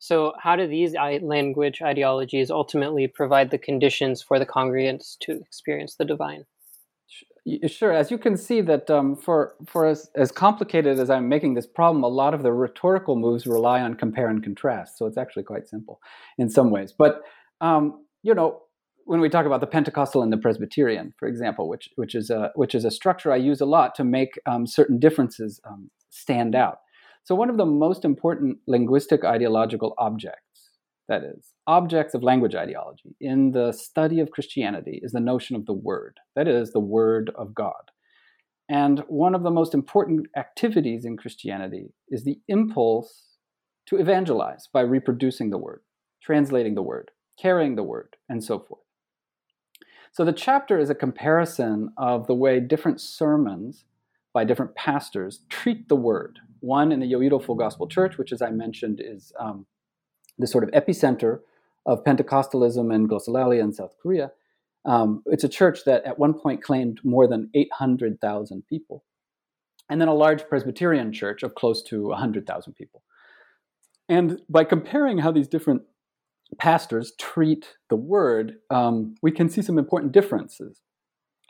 So, 0.00 0.34
how 0.38 0.56
do 0.56 0.66
these 0.66 0.94
language 0.94 1.80
ideologies 1.80 2.50
ultimately 2.50 3.06
provide 3.06 3.50
the 3.50 3.58
conditions 3.58 4.20
for 4.20 4.38
the 4.38 4.46
congregants 4.46 5.16
to 5.20 5.32
experience 5.32 5.94
the 5.94 6.04
divine? 6.04 6.44
Sure. 7.66 7.92
As 7.92 8.10
you 8.10 8.18
can 8.18 8.36
see, 8.36 8.60
that 8.62 8.90
um, 8.90 9.16
for 9.16 9.54
for 9.64 9.86
as, 9.86 10.10
as 10.14 10.32
complicated 10.32 10.98
as 10.98 11.10
I'm 11.10 11.28
making 11.28 11.54
this 11.54 11.66
problem, 11.66 12.02
a 12.02 12.08
lot 12.08 12.34
of 12.34 12.42
the 12.42 12.52
rhetorical 12.52 13.16
moves 13.16 13.46
rely 13.46 13.80
on 13.80 13.94
compare 13.94 14.28
and 14.28 14.42
contrast. 14.42 14.98
So 14.98 15.06
it's 15.06 15.18
actually 15.18 15.44
quite 15.44 15.68
simple 15.68 16.00
in 16.36 16.50
some 16.50 16.70
ways. 16.70 16.92
But 16.92 17.22
um, 17.60 18.04
you 18.22 18.34
know, 18.34 18.62
when 19.06 19.20
we 19.20 19.28
talk 19.28 19.46
about 19.46 19.60
the 19.60 19.66
Pentecostal 19.66 20.22
and 20.22 20.32
the 20.32 20.38
Presbyterian, 20.38 21.14
for 21.18 21.28
example, 21.28 21.68
which 21.68 21.88
which 21.96 22.14
is 22.14 22.30
a 22.30 22.50
which 22.54 22.74
is 22.74 22.84
a 22.84 22.90
structure 22.90 23.32
I 23.32 23.36
use 23.36 23.60
a 23.60 23.66
lot 23.66 23.94
to 23.96 24.04
make 24.04 24.38
um, 24.46 24.66
certain 24.66 24.98
differences 24.98 25.60
um, 25.68 25.90
stand 26.10 26.54
out. 26.54 26.78
So 27.24 27.34
one 27.34 27.50
of 27.50 27.56
the 27.56 27.66
most 27.66 28.04
important 28.04 28.58
linguistic 28.66 29.24
ideological 29.24 29.94
objects, 29.96 30.70
that 31.08 31.22
is, 31.24 31.52
objects 31.66 32.14
of 32.14 32.22
language 32.22 32.54
ideology 32.54 33.16
in 33.20 33.52
the 33.52 33.72
study 33.72 34.20
of 34.20 34.30
Christianity, 34.30 35.00
is 35.02 35.12
the 35.12 35.20
notion 35.20 35.56
of 35.56 35.66
the 35.66 35.72
Word. 35.72 36.18
That 36.36 36.48
is, 36.48 36.72
the 36.72 36.80
Word 36.80 37.30
of 37.34 37.54
God. 37.54 37.90
And 38.68 39.00
one 39.08 39.34
of 39.34 39.42
the 39.42 39.50
most 39.50 39.74
important 39.74 40.26
activities 40.36 41.04
in 41.04 41.16
Christianity 41.16 41.92
is 42.08 42.24
the 42.24 42.38
impulse 42.48 43.36
to 43.86 43.96
evangelize 43.96 44.68
by 44.72 44.80
reproducing 44.80 45.50
the 45.50 45.58
Word, 45.58 45.82
translating 46.22 46.74
the 46.74 46.82
Word, 46.82 47.10
carrying 47.38 47.74
the 47.76 47.82
Word, 47.82 48.16
and 48.28 48.42
so 48.42 48.58
forth. 48.58 48.83
So 50.14 50.24
the 50.24 50.32
chapter 50.32 50.78
is 50.78 50.90
a 50.90 50.94
comparison 50.94 51.92
of 51.96 52.28
the 52.28 52.36
way 52.36 52.60
different 52.60 53.00
sermons 53.00 53.84
by 54.32 54.44
different 54.44 54.76
pastors 54.76 55.40
treat 55.48 55.88
the 55.88 55.96
word. 55.96 56.38
One 56.60 56.92
in 56.92 57.00
the 57.00 57.12
Yoido 57.12 57.44
Full 57.44 57.56
Gospel 57.56 57.88
Church, 57.88 58.16
which, 58.16 58.30
as 58.30 58.40
I 58.40 58.50
mentioned, 58.50 59.00
is 59.04 59.32
um, 59.40 59.66
the 60.38 60.46
sort 60.46 60.62
of 60.62 60.70
epicenter 60.70 61.40
of 61.84 62.04
Pentecostalism 62.04 62.94
and 62.94 63.10
glossolalia 63.10 63.60
in 63.60 63.72
South 63.72 63.96
Korea. 64.00 64.30
Um, 64.84 65.24
it's 65.26 65.42
a 65.42 65.48
church 65.48 65.80
that 65.84 66.04
at 66.04 66.16
one 66.16 66.34
point 66.34 66.62
claimed 66.62 67.00
more 67.02 67.26
than 67.26 67.50
800,000 67.52 68.64
people. 68.68 69.02
And 69.90 70.00
then 70.00 70.06
a 70.06 70.14
large 70.14 70.46
Presbyterian 70.48 71.12
church 71.12 71.42
of 71.42 71.56
close 71.56 71.82
to 71.84 72.06
100,000 72.10 72.72
people. 72.74 73.02
And 74.08 74.42
by 74.48 74.62
comparing 74.62 75.18
how 75.18 75.32
these 75.32 75.48
different 75.48 75.82
pastors 76.58 77.12
treat 77.18 77.76
the 77.90 77.96
word, 77.96 78.56
um, 78.70 79.14
we 79.22 79.30
can 79.30 79.48
see 79.48 79.62
some 79.62 79.78
important 79.78 80.12
differences 80.12 80.80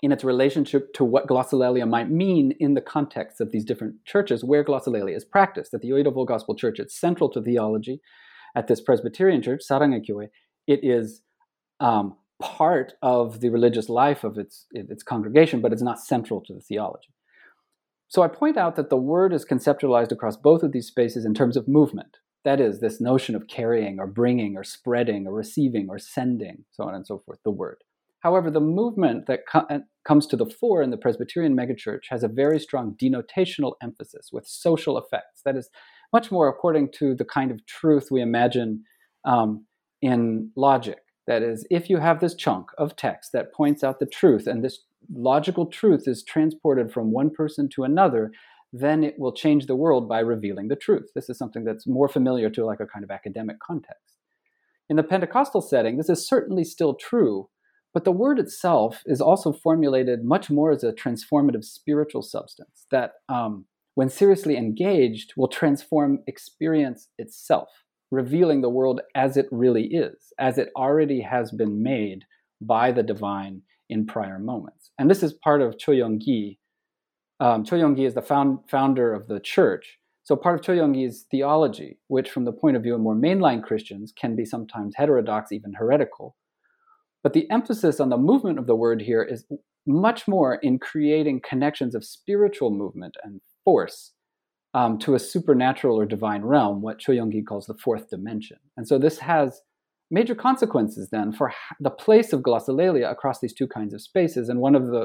in 0.02 0.12
its 0.12 0.24
relationship 0.24 0.92
to 0.92 1.04
what 1.04 1.26
glossolalia 1.26 1.88
might 1.88 2.10
mean 2.10 2.52
in 2.60 2.74
the 2.74 2.80
context 2.80 3.40
of 3.40 3.52
these 3.52 3.64
different 3.64 3.94
churches 4.04 4.44
where 4.44 4.64
glossolalia 4.64 5.16
is 5.16 5.24
practiced. 5.24 5.72
At 5.72 5.80
the 5.80 5.90
Yoido 5.90 6.26
Gospel 6.26 6.54
Church, 6.54 6.78
it's 6.78 6.98
central 6.98 7.30
to 7.30 7.42
theology. 7.42 8.00
At 8.54 8.68
this 8.68 8.80
Presbyterian 8.80 9.42
church, 9.42 9.62
Saranghae 9.68 10.28
it 10.66 10.80
is 10.82 11.22
um, 11.80 12.16
part 12.40 12.94
of 13.02 13.40
the 13.40 13.48
religious 13.48 13.88
life 13.88 14.24
of 14.24 14.38
its, 14.38 14.66
its 14.72 15.02
congregation, 15.02 15.60
but 15.60 15.72
it's 15.72 15.82
not 15.82 15.98
central 15.98 16.40
to 16.42 16.52
the 16.52 16.60
theology. 16.60 17.14
So 18.08 18.22
I 18.22 18.28
point 18.28 18.56
out 18.56 18.76
that 18.76 18.90
the 18.90 18.96
word 18.96 19.32
is 19.32 19.44
conceptualized 19.44 20.12
across 20.12 20.36
both 20.36 20.62
of 20.62 20.72
these 20.72 20.86
spaces 20.86 21.24
in 21.24 21.34
terms 21.34 21.56
of 21.56 21.66
movement. 21.66 22.18
That 22.44 22.60
is, 22.60 22.80
this 22.80 23.00
notion 23.00 23.34
of 23.34 23.48
carrying 23.48 23.98
or 23.98 24.06
bringing 24.06 24.56
or 24.56 24.64
spreading 24.64 25.26
or 25.26 25.32
receiving 25.32 25.88
or 25.88 25.98
sending, 25.98 26.64
so 26.70 26.84
on 26.84 26.94
and 26.94 27.06
so 27.06 27.18
forth, 27.18 27.38
the 27.44 27.50
word. 27.50 27.82
However, 28.20 28.50
the 28.50 28.60
movement 28.60 29.26
that 29.26 29.40
uh, 29.52 29.80
comes 30.06 30.26
to 30.28 30.36
the 30.36 30.46
fore 30.46 30.82
in 30.82 30.90
the 30.90 30.96
Presbyterian 30.96 31.56
megachurch 31.56 32.04
has 32.08 32.22
a 32.22 32.28
very 32.28 32.58
strong 32.58 32.96
denotational 33.02 33.74
emphasis 33.82 34.30
with 34.32 34.46
social 34.46 34.96
effects. 34.98 35.42
That 35.44 35.56
is 35.56 35.68
much 36.12 36.30
more 36.30 36.48
according 36.48 36.92
to 36.98 37.14
the 37.14 37.24
kind 37.24 37.50
of 37.50 37.64
truth 37.66 38.08
we 38.10 38.22
imagine 38.22 38.84
um, 39.24 39.66
in 40.00 40.50
logic. 40.56 40.98
That 41.26 41.42
is, 41.42 41.66
if 41.70 41.88
you 41.88 41.98
have 41.98 42.20
this 42.20 42.34
chunk 42.34 42.68
of 42.76 42.96
text 42.96 43.32
that 43.32 43.52
points 43.52 43.82
out 43.82 43.98
the 43.98 44.06
truth, 44.06 44.46
and 44.46 44.62
this 44.62 44.80
logical 45.14 45.66
truth 45.66 46.04
is 46.06 46.22
transported 46.22 46.92
from 46.92 47.12
one 47.12 47.30
person 47.30 47.68
to 47.74 47.84
another, 47.84 48.30
then 48.76 49.04
it 49.04 49.14
will 49.20 49.32
change 49.32 49.66
the 49.66 49.76
world 49.76 50.08
by 50.08 50.18
revealing 50.18 50.66
the 50.66 50.74
truth. 50.74 51.12
This 51.14 51.30
is 51.30 51.38
something 51.38 51.62
that's 51.62 51.86
more 51.86 52.08
familiar 52.08 52.50
to 52.50 52.66
like 52.66 52.80
a 52.80 52.86
kind 52.86 53.04
of 53.04 53.10
academic 53.10 53.60
context. 53.60 54.16
In 54.90 54.96
the 54.96 55.04
Pentecostal 55.04 55.60
setting, 55.60 55.96
this 55.96 56.08
is 56.08 56.26
certainly 56.26 56.64
still 56.64 56.94
true, 56.94 57.48
but 57.94 58.02
the 58.02 58.10
word 58.10 58.40
itself 58.40 59.04
is 59.06 59.20
also 59.20 59.52
formulated 59.52 60.24
much 60.24 60.50
more 60.50 60.72
as 60.72 60.82
a 60.82 60.92
transformative 60.92 61.62
spiritual 61.62 62.20
substance 62.22 62.86
that, 62.90 63.12
um, 63.28 63.66
when 63.94 64.08
seriously 64.08 64.56
engaged, 64.56 65.34
will 65.36 65.46
transform 65.46 66.24
experience 66.26 67.08
itself, 67.16 67.68
revealing 68.10 68.60
the 68.60 68.68
world 68.68 69.00
as 69.14 69.36
it 69.36 69.46
really 69.52 69.86
is, 69.86 70.32
as 70.36 70.58
it 70.58 70.70
already 70.76 71.20
has 71.20 71.52
been 71.52 71.80
made 71.80 72.24
by 72.60 72.90
the 72.90 73.04
divine 73.04 73.62
in 73.88 74.04
prior 74.04 74.40
moments. 74.40 74.90
And 74.98 75.08
this 75.08 75.22
is 75.22 75.32
part 75.32 75.62
of 75.62 75.78
Cho 75.78 75.92
Young-gi, 75.92 76.58
um, 77.40 77.64
Cho 77.64 77.76
Young-gi 77.76 78.04
is 78.04 78.14
the 78.14 78.22
found, 78.22 78.58
founder 78.68 79.12
of 79.12 79.28
the 79.28 79.40
church. 79.40 79.98
So 80.22 80.36
part 80.36 80.58
of 80.58 80.64
Cho 80.64 80.72
Young-gi's 80.72 81.26
theology, 81.30 81.98
which 82.08 82.30
from 82.30 82.44
the 82.44 82.52
point 82.52 82.76
of 82.76 82.82
view 82.82 82.94
of 82.94 83.00
more 83.00 83.14
mainline 83.14 83.62
Christians 83.62 84.12
can 84.18 84.34
be 84.36 84.44
sometimes 84.44 84.94
heterodox, 84.96 85.52
even 85.52 85.74
heretical. 85.74 86.36
But 87.22 87.32
the 87.32 87.50
emphasis 87.50 88.00
on 88.00 88.08
the 88.08 88.16
movement 88.16 88.58
of 88.58 88.66
the 88.66 88.76
word 88.76 89.02
here 89.02 89.22
is 89.22 89.44
much 89.86 90.26
more 90.26 90.54
in 90.56 90.78
creating 90.78 91.42
connections 91.46 91.94
of 91.94 92.04
spiritual 92.04 92.70
movement 92.70 93.16
and 93.22 93.40
force 93.64 94.12
um, 94.72 94.98
to 94.98 95.14
a 95.14 95.18
supernatural 95.18 95.98
or 95.98 96.06
divine 96.06 96.42
realm, 96.42 96.80
what 96.82 96.98
Cho 96.98 97.12
Young-gi 97.12 97.42
calls 97.42 97.66
the 97.66 97.74
fourth 97.74 98.08
dimension. 98.08 98.58
And 98.76 98.88
so 98.88 98.98
this 98.98 99.18
has 99.18 99.60
major 100.14 100.36
consequences 100.48 101.08
then 101.10 101.28
for 101.38 101.48
the 101.86 101.90
place 102.04 102.32
of 102.32 102.40
glossolalia 102.48 103.10
across 103.10 103.40
these 103.40 103.56
two 103.58 103.68
kinds 103.76 103.92
of 103.94 104.00
spaces. 104.00 104.48
And 104.48 104.60
one 104.60 104.76
of 104.80 104.86
the 104.94 105.04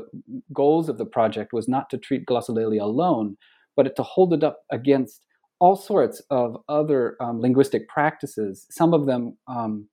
goals 0.54 0.88
of 0.90 0.98
the 0.98 1.12
project 1.18 1.50
was 1.52 1.68
not 1.68 1.90
to 1.90 1.98
treat 1.98 2.30
glossolalia 2.32 2.82
alone, 2.82 3.28
but 3.76 3.96
to 3.96 4.04
hold 4.04 4.34
it 4.38 4.44
up 4.44 4.58
against 4.72 5.26
all 5.60 5.76
sorts 5.76 6.22
of 6.30 6.48
other 6.70 7.18
um, 7.20 7.42
linguistic 7.42 7.90
practices, 7.90 8.66
some 8.70 8.94
of 8.94 9.06
them 9.08 9.38
um, 9.48 9.90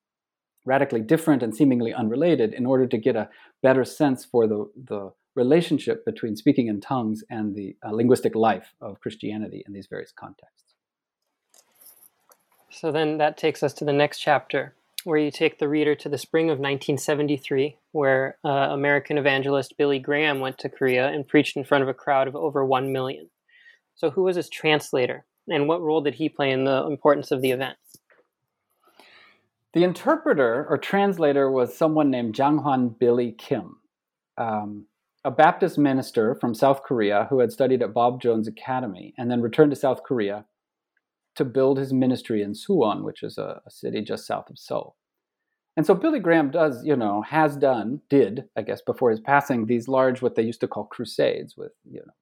radically 0.64 1.00
different 1.00 1.42
and 1.42 1.56
seemingly 1.56 1.92
unrelated, 1.92 2.54
in 2.54 2.66
order 2.66 2.86
to 2.86 2.98
get 2.98 3.16
a 3.16 3.28
better 3.62 3.84
sense 3.84 4.24
for 4.24 4.46
the, 4.46 4.70
the 4.90 5.10
relationship 5.34 6.04
between 6.04 6.36
speaking 6.36 6.68
in 6.68 6.80
tongues 6.80 7.24
and 7.30 7.54
the 7.56 7.76
uh, 7.84 7.90
linguistic 7.90 8.34
life 8.34 8.74
of 8.80 9.00
Christianity 9.00 9.64
in 9.66 9.72
these 9.72 9.88
various 9.88 10.12
contexts. 10.12 10.74
So 12.70 12.92
then 12.92 13.18
that 13.18 13.36
takes 13.36 13.62
us 13.62 13.72
to 13.74 13.84
the 13.84 13.92
next 13.92 14.20
chapter, 14.20 14.74
where 15.06 15.18
you 15.18 15.30
take 15.30 15.60
the 15.60 15.68
reader 15.68 15.94
to 15.94 16.08
the 16.08 16.18
spring 16.18 16.46
of 16.46 16.58
1973, 16.58 17.76
where 17.92 18.38
uh, 18.44 18.48
American 18.48 19.18
evangelist 19.18 19.76
Billy 19.78 20.00
Graham 20.00 20.40
went 20.40 20.58
to 20.58 20.68
Korea 20.68 21.06
and 21.06 21.28
preached 21.28 21.56
in 21.56 21.62
front 21.62 21.82
of 21.82 21.88
a 21.88 21.94
crowd 21.94 22.26
of 22.26 22.34
over 22.34 22.64
1 22.66 22.92
million. 22.92 23.30
So, 23.94 24.10
who 24.10 24.24
was 24.24 24.34
his 24.34 24.48
translator, 24.48 25.24
and 25.46 25.68
what 25.68 25.80
role 25.80 26.00
did 26.00 26.16
he 26.16 26.28
play 26.28 26.50
in 26.50 26.64
the 26.64 26.84
importance 26.86 27.30
of 27.30 27.40
the 27.40 27.52
event? 27.52 27.76
The 29.74 29.84
interpreter 29.84 30.66
or 30.68 30.76
translator 30.76 31.48
was 31.48 31.78
someone 31.78 32.10
named 32.10 32.34
Janghwan 32.34 32.98
Billy 32.98 33.30
Kim, 33.30 33.76
um, 34.36 34.86
a 35.24 35.30
Baptist 35.30 35.78
minister 35.78 36.34
from 36.34 36.52
South 36.52 36.82
Korea 36.82 37.28
who 37.30 37.38
had 37.38 37.52
studied 37.52 37.80
at 37.80 37.94
Bob 37.94 38.20
Jones 38.20 38.48
Academy 38.48 39.14
and 39.16 39.30
then 39.30 39.40
returned 39.40 39.70
to 39.70 39.76
South 39.76 40.02
Korea 40.02 40.46
to 41.36 41.44
build 41.44 41.78
his 41.78 41.92
ministry 41.92 42.42
in 42.42 42.52
Suwon, 42.52 43.04
which 43.04 43.22
is 43.22 43.38
a, 43.38 43.60
a 43.66 43.70
city 43.70 44.02
just 44.02 44.26
south 44.26 44.50
of 44.50 44.58
Seoul. 44.58 44.96
And 45.76 45.84
so 45.84 45.94
Billy 45.94 46.20
Graham 46.20 46.50
does, 46.50 46.82
you 46.84 46.96
know, 46.96 47.22
has 47.22 47.56
done, 47.56 48.00
did, 48.08 48.44
I 48.56 48.62
guess, 48.62 48.80
before 48.80 49.10
his 49.10 49.20
passing, 49.20 49.66
these 49.66 49.88
large, 49.88 50.22
what 50.22 50.34
they 50.34 50.42
used 50.42 50.60
to 50.60 50.68
call 50.68 50.84
crusades 50.84 51.54
with, 51.56 51.72
you 51.84 52.00
know, 52.00 52.12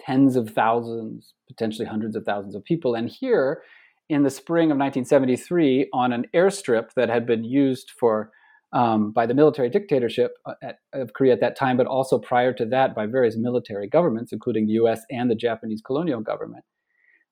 tens 0.00 0.36
of 0.36 0.50
thousands, 0.50 1.32
potentially 1.48 1.86
hundreds 1.86 2.14
of 2.14 2.24
thousands 2.24 2.54
of 2.54 2.62
people. 2.62 2.94
And 2.94 3.08
here 3.08 3.62
in 4.10 4.22
the 4.22 4.30
spring 4.30 4.70
of 4.70 4.76
1973, 4.76 5.88
on 5.94 6.12
an 6.12 6.26
airstrip 6.34 6.92
that 6.94 7.08
had 7.08 7.26
been 7.26 7.42
used 7.42 7.90
for 7.98 8.30
um, 8.74 9.12
by 9.12 9.24
the 9.24 9.34
military 9.34 9.70
dictatorship 9.70 10.32
uh, 10.44 10.54
at, 10.62 10.78
of 10.92 11.14
Korea 11.14 11.32
at 11.32 11.40
that 11.40 11.56
time, 11.56 11.76
but 11.76 11.86
also 11.86 12.18
prior 12.18 12.52
to 12.52 12.66
that 12.66 12.94
by 12.94 13.06
various 13.06 13.36
military 13.36 13.88
governments, 13.88 14.32
including 14.32 14.66
the 14.66 14.72
US 14.72 15.02
and 15.10 15.30
the 15.30 15.36
Japanese 15.36 15.80
colonial 15.80 16.20
government, 16.20 16.64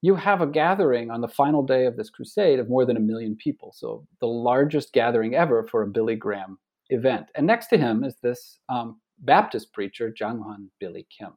you 0.02 0.16
have 0.16 0.40
a 0.40 0.46
gathering 0.46 1.10
on 1.10 1.20
the 1.20 1.28
final 1.28 1.62
day 1.62 1.86
of 1.86 1.96
this 1.96 2.10
crusade 2.10 2.58
of 2.58 2.68
more 2.68 2.84
than 2.84 2.96
a 2.96 3.00
million 3.00 3.36
people. 3.36 3.72
So 3.74 4.04
the 4.20 4.26
largest 4.26 4.92
gathering 4.92 5.34
ever 5.34 5.64
for 5.64 5.82
a 5.82 5.86
Billy 5.86 6.16
Graham 6.16 6.58
event. 6.90 7.26
And 7.36 7.46
next 7.46 7.68
to 7.68 7.78
him 7.78 8.02
is 8.02 8.16
this 8.20 8.58
um, 8.68 9.00
Baptist 9.20 9.72
preacher, 9.72 10.12
Janghwan 10.12 10.66
Billy 10.80 11.06
Kim. 11.16 11.30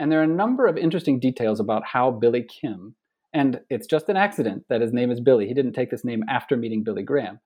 And 0.00 0.10
there 0.10 0.20
are 0.20 0.24
a 0.24 0.28
number 0.28 0.66
of 0.66 0.76
interesting 0.76 1.20
details 1.20 1.60
about 1.60 1.84
how 1.86 2.10
Billy 2.10 2.44
Kim, 2.44 2.96
and 3.32 3.60
it's 3.70 3.86
just 3.86 4.08
an 4.08 4.16
accident 4.16 4.64
that 4.68 4.80
his 4.80 4.92
name 4.92 5.12
is 5.12 5.20
Billy. 5.20 5.46
He 5.46 5.54
didn't 5.54 5.72
take 5.72 5.90
this 5.90 6.04
name 6.04 6.24
after 6.28 6.56
meeting 6.56 6.82
Billy 6.82 7.04
Graham, 7.04 7.38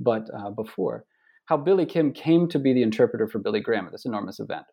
but 0.00 0.28
uh, 0.36 0.50
before. 0.50 1.04
How 1.46 1.56
Billy 1.56 1.86
Kim 1.86 2.12
came 2.12 2.48
to 2.48 2.58
be 2.58 2.72
the 2.72 2.82
interpreter 2.82 3.28
for 3.28 3.38
Billy 3.38 3.60
Graham 3.60 3.86
at 3.86 3.92
this 3.92 4.04
enormous 4.04 4.40
event. 4.40 4.66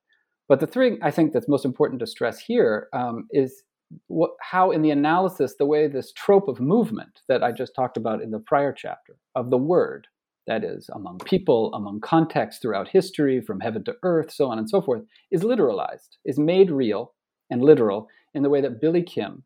But 0.48 0.60
the 0.60 0.68
thing 0.68 1.00
I 1.02 1.12
think 1.12 1.34
that's 1.34 1.48
most 1.48 1.66
important 1.66 2.00
to 2.00 2.08
stress 2.08 2.40
here 2.40 2.88
um, 2.94 3.28
is 3.32 3.64
what, 4.08 4.32
how 4.42 4.72
in 4.72 4.82
the 4.82 4.92
analysis 4.92 5.56
the 5.58 5.66
way 5.66 5.88
this 5.88 6.12
trope 6.14 6.48
of 6.48 6.60
movement 6.60 7.22
that 7.28 7.44
i 7.44 7.52
just 7.52 7.74
talked 7.76 7.98
about 7.98 8.22
in 8.22 8.32
the 8.32 8.40
prior 8.40 8.74
chapter 8.74 9.18
of 9.36 9.50
the 9.50 9.58
word 9.58 10.08
that 10.48 10.64
is 10.64 10.90
among 10.94 11.18
people 11.20 11.74
among 11.74 12.00
contexts 12.00 12.62
throughout 12.62 12.88
history 12.90 13.42
from 13.42 13.60
heaven 13.60 13.84
to 13.84 13.96
earth 14.04 14.32
so 14.32 14.48
on 14.50 14.58
and 14.58 14.70
so 14.70 14.82
forth 14.82 15.04
is 15.32 15.44
literalized 15.44 16.18
is 16.26 16.40
made 16.40 16.72
real 16.72 17.14
and 17.50 17.64
literal 17.64 18.08
in 18.34 18.44
the 18.44 18.50
way 18.50 18.62
that 18.62 18.82
billy 18.82 19.04
kim 19.04 19.44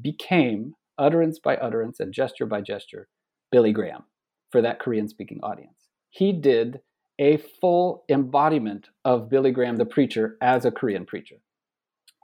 became 0.00 0.74
utterance 0.98 1.38
by 1.38 1.56
utterance 1.56 2.00
and 2.00 2.12
gesture 2.12 2.46
by 2.46 2.60
gesture 2.60 3.08
billy 3.50 3.72
graham 3.72 4.04
for 4.50 4.60
that 4.62 4.78
korean 4.78 5.08
speaking 5.08 5.40
audience 5.42 5.88
he 6.10 6.32
did 6.32 6.80
a 7.18 7.38
full 7.60 8.04
embodiment 8.08 8.90
of 9.04 9.28
Billy 9.28 9.50
Graham 9.50 9.76
the 9.76 9.86
preacher 9.86 10.36
as 10.40 10.64
a 10.64 10.70
Korean 10.70 11.06
preacher. 11.06 11.36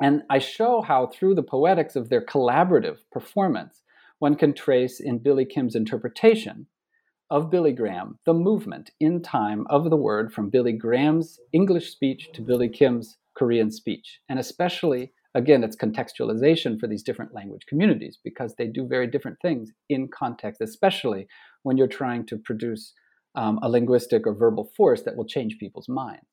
And 0.03 0.23
I 0.29 0.41
show 0.41 0.83
how, 0.83 1.07
through 1.07 1.37
the 1.37 1.45
poetics 1.45 1.95
of 1.95 2.09
their 2.09 2.25
collaborative 2.25 2.99
performance, 3.13 3.83
one 4.19 4.35
can 4.35 4.53
trace 4.53 4.99
in 4.99 5.19
Billy 5.19 5.45
Kim's 5.45 5.77
interpretation 5.77 6.67
of 7.31 7.51
Billy 7.51 7.73
Graham 7.73 8.19
the 8.27 8.35
movement 8.35 8.91
in 8.99 9.23
time 9.23 9.65
of 9.71 9.91
the 9.91 9.97
word 9.97 10.33
from 10.33 10.51
Billy 10.51 10.73
Graham's 10.73 11.39
English 11.53 11.93
speech 11.93 12.31
to 12.35 12.43
Billy 12.43 12.69
Kim's 12.69 13.17
Korean 13.35 13.71
speech, 13.71 14.21
and 14.29 14.39
especially 14.39 15.13
again, 15.35 15.65
it's 15.65 15.77
contextualization 15.77 16.79
for 16.79 16.87
these 16.87 17.03
different 17.03 17.33
language 17.33 17.65
communities 17.67 18.19
because 18.23 18.55
they 18.57 18.67
do 18.67 18.87
very 18.87 19.07
different 19.07 19.39
things 19.41 19.71
in 19.89 20.09
context, 20.09 20.61
especially 20.61 21.27
when 21.63 21.79
you're 21.79 21.87
trying 21.87 22.27
to 22.27 22.37
produce 22.37 22.93
um, 23.35 23.59
a 23.63 23.69
linguistic 23.69 24.27
or 24.27 24.35
verbal 24.35 24.71
force 24.77 25.03
that 25.03 25.17
will 25.17 25.25
change 25.25 25.59
people's 25.59 25.89
minds. 25.89 26.32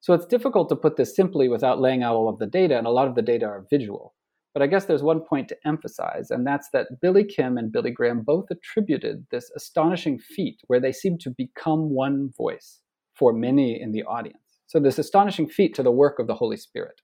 So 0.00 0.12
it's 0.14 0.26
difficult 0.26 0.68
to 0.68 0.76
put 0.76 0.96
this 0.96 1.16
simply 1.16 1.48
without 1.48 1.80
laying 1.80 2.02
out 2.02 2.14
all 2.14 2.28
of 2.28 2.38
the 2.38 2.46
data, 2.46 2.78
and 2.78 2.86
a 2.86 2.90
lot 2.90 3.08
of 3.08 3.14
the 3.14 3.22
data 3.22 3.46
are 3.46 3.66
visual. 3.70 4.14
But 4.54 4.62
I 4.62 4.68
guess 4.68 4.86
there's 4.86 5.02
one 5.02 5.20
point 5.20 5.48
to 5.48 5.56
emphasize, 5.66 6.30
and 6.30 6.46
that's 6.46 6.70
that 6.72 7.00
Billy 7.02 7.24
Kim 7.24 7.58
and 7.58 7.70
Billy 7.70 7.90
Graham 7.90 8.22
both 8.22 8.46
attributed 8.50 9.26
this 9.30 9.50
astonishing 9.54 10.18
feat 10.18 10.56
where 10.66 10.80
they 10.80 10.92
seem 10.92 11.18
to 11.18 11.34
become 11.36 11.94
one 11.94 12.30
voice 12.36 12.80
for 13.18 13.32
many 13.32 13.78
in 13.80 13.92
the 13.92 14.04
audience. 14.04 14.38
So, 14.66 14.80
this 14.80 14.98
astonishing 14.98 15.48
feat 15.48 15.74
to 15.74 15.82
the 15.82 15.90
work 15.90 16.18
of 16.18 16.26
the 16.26 16.34
Holy 16.34 16.56
Spirit. 16.56 17.02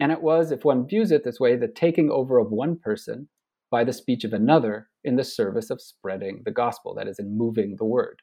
And 0.00 0.12
it 0.12 0.22
was, 0.22 0.50
if 0.50 0.64
one 0.64 0.86
views 0.86 1.10
it 1.10 1.24
this 1.24 1.40
way, 1.40 1.56
the 1.56 1.68
taking 1.68 2.10
over 2.10 2.38
of 2.38 2.50
one 2.50 2.78
person 2.78 3.28
by 3.70 3.84
the 3.84 3.92
speech 3.92 4.24
of 4.24 4.32
another 4.32 4.88
in 5.04 5.16
the 5.16 5.24
service 5.24 5.70
of 5.70 5.82
spreading 5.82 6.42
the 6.44 6.52
gospel, 6.52 6.94
that 6.94 7.08
is, 7.08 7.18
in 7.18 7.36
moving 7.36 7.76
the 7.78 7.84
word. 7.84 8.20